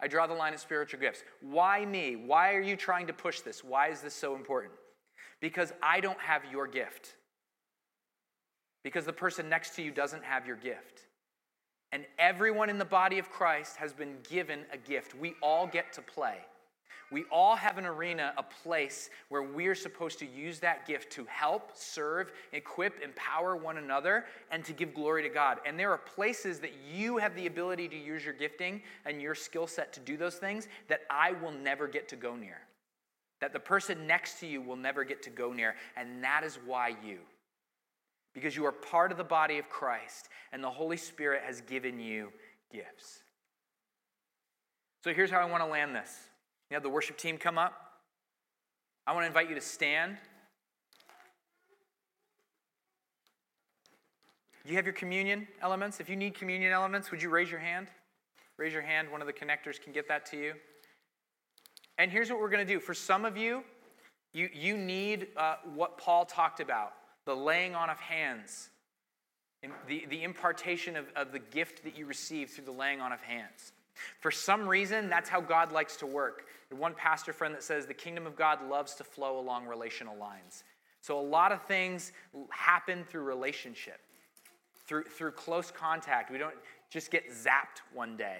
[0.00, 1.22] I draw the line at spiritual gifts.
[1.40, 2.16] Why me?
[2.16, 3.64] Why are you trying to push this?
[3.64, 4.74] Why is this so important?
[5.40, 7.14] Because I don't have your gift.
[8.84, 11.06] Because the person next to you doesn't have your gift.
[11.92, 15.14] And everyone in the body of Christ has been given a gift.
[15.14, 16.38] We all get to play.
[17.12, 21.24] We all have an arena, a place where we're supposed to use that gift to
[21.26, 25.58] help, serve, equip, empower one another, and to give glory to God.
[25.64, 29.36] And there are places that you have the ability to use your gifting and your
[29.36, 32.58] skill set to do those things that I will never get to go near.
[33.40, 35.76] That the person next to you will never get to go near.
[35.96, 37.18] And that is why you.
[38.34, 42.00] Because you are part of the body of Christ, and the Holy Spirit has given
[42.00, 42.32] you
[42.72, 43.22] gifts.
[45.04, 46.10] So here's how I want to land this.
[46.70, 47.72] You have the worship team come up.
[49.06, 50.16] I want to invite you to stand.
[54.64, 56.00] You have your communion elements?
[56.00, 57.86] If you need communion elements, would you raise your hand?
[58.56, 59.10] Raise your hand.
[59.12, 60.54] One of the connectors can get that to you.
[61.98, 62.80] And here's what we're going to do.
[62.80, 63.62] For some of you,
[64.32, 66.92] you, you need uh, what Paul talked about
[67.26, 68.70] the laying on of hands,
[69.88, 73.20] the, the impartation of, of the gift that you receive through the laying on of
[73.20, 73.72] hands.
[74.20, 76.46] For some reason, that's how God likes to work.
[76.70, 80.64] One pastor friend that says the kingdom of God loves to flow along relational lines.
[81.00, 82.12] So a lot of things
[82.50, 84.00] happen through relationship,
[84.86, 86.30] through, through close contact.
[86.30, 86.54] We don't
[86.90, 88.38] just get zapped one day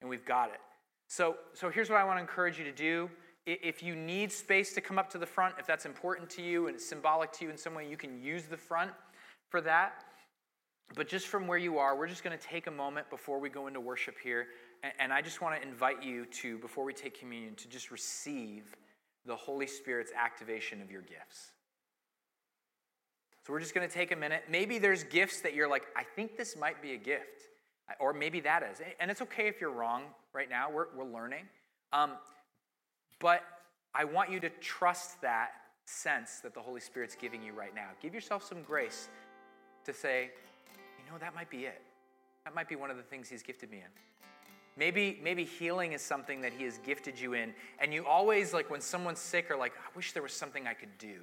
[0.00, 0.60] and we've got it.
[1.08, 3.10] So, so here's what I want to encourage you to do.
[3.46, 6.66] If you need space to come up to the front, if that's important to you
[6.66, 8.90] and it's symbolic to you in some way, you can use the front
[9.50, 10.04] for that.
[10.94, 13.48] But just from where you are, we're just going to take a moment before we
[13.48, 14.46] go into worship here
[14.98, 18.76] and I just want to invite you to, before we take communion, to just receive
[19.24, 21.52] the Holy Spirit's activation of your gifts.
[23.46, 24.44] So we're just going to take a minute.
[24.50, 27.42] Maybe there's gifts that you're like, I think this might be a gift.
[28.00, 28.80] Or maybe that is.
[28.98, 30.02] And it's okay if you're wrong
[30.32, 30.68] right now.
[30.70, 31.44] We're, we're learning.
[31.92, 32.12] Um,
[33.20, 33.42] but
[33.94, 35.50] I want you to trust that
[35.84, 37.90] sense that the Holy Spirit's giving you right now.
[38.02, 39.08] Give yourself some grace
[39.84, 40.30] to say,
[40.98, 41.80] you know, that might be it.
[42.44, 43.90] That might be one of the things He's gifted me in.
[44.76, 48.70] Maybe, maybe healing is something that He has gifted you in, and you always, like
[48.70, 51.20] when someone's sick, are like, I wish there was something I could do.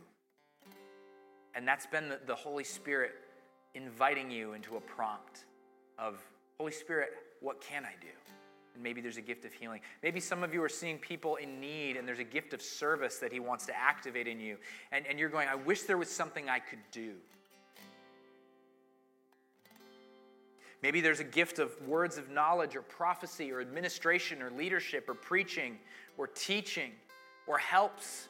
[1.56, 3.12] And that's been the, the Holy Spirit
[3.76, 5.46] inviting you into a prompt
[6.00, 6.20] of,
[6.58, 7.10] Holy Spirit,
[7.42, 8.08] what can I do?
[8.74, 9.82] And maybe there's a gift of healing.
[10.02, 13.18] Maybe some of you are seeing people in need and there's a gift of service
[13.18, 14.58] that He wants to activate in you.
[14.92, 17.14] And, and you're going, I wish there was something I could do.
[20.84, 25.14] Maybe there's a gift of words of knowledge or prophecy or administration or leadership or
[25.14, 25.80] preaching
[26.18, 26.92] or teaching
[27.48, 28.28] or helps.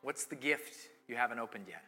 [0.00, 1.84] What's the gift you haven't opened yet?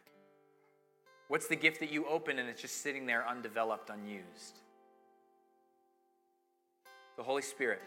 [1.29, 4.59] What's the gift that you open and it's just sitting there undeveloped, unused?
[7.17, 7.81] The Holy Spirit,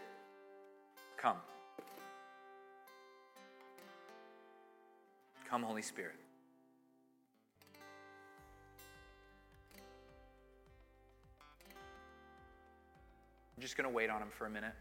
[1.16, 1.36] come.
[5.48, 6.16] Come, Holy Spirit.
[13.56, 14.72] I'm just going to wait on him for a minute.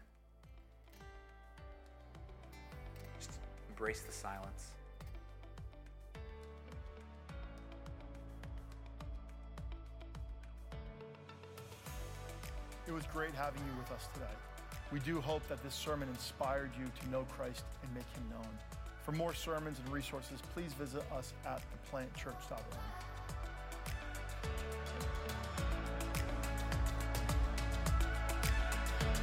[3.18, 3.30] Just
[3.68, 4.70] embrace the silence.
[12.86, 14.26] It was great having you with us today.
[14.92, 18.58] We do hope that this sermon inspired you to know Christ and make him known.
[19.04, 21.62] For more sermons and resources, please visit us at
[21.92, 23.03] theplantchurch.org.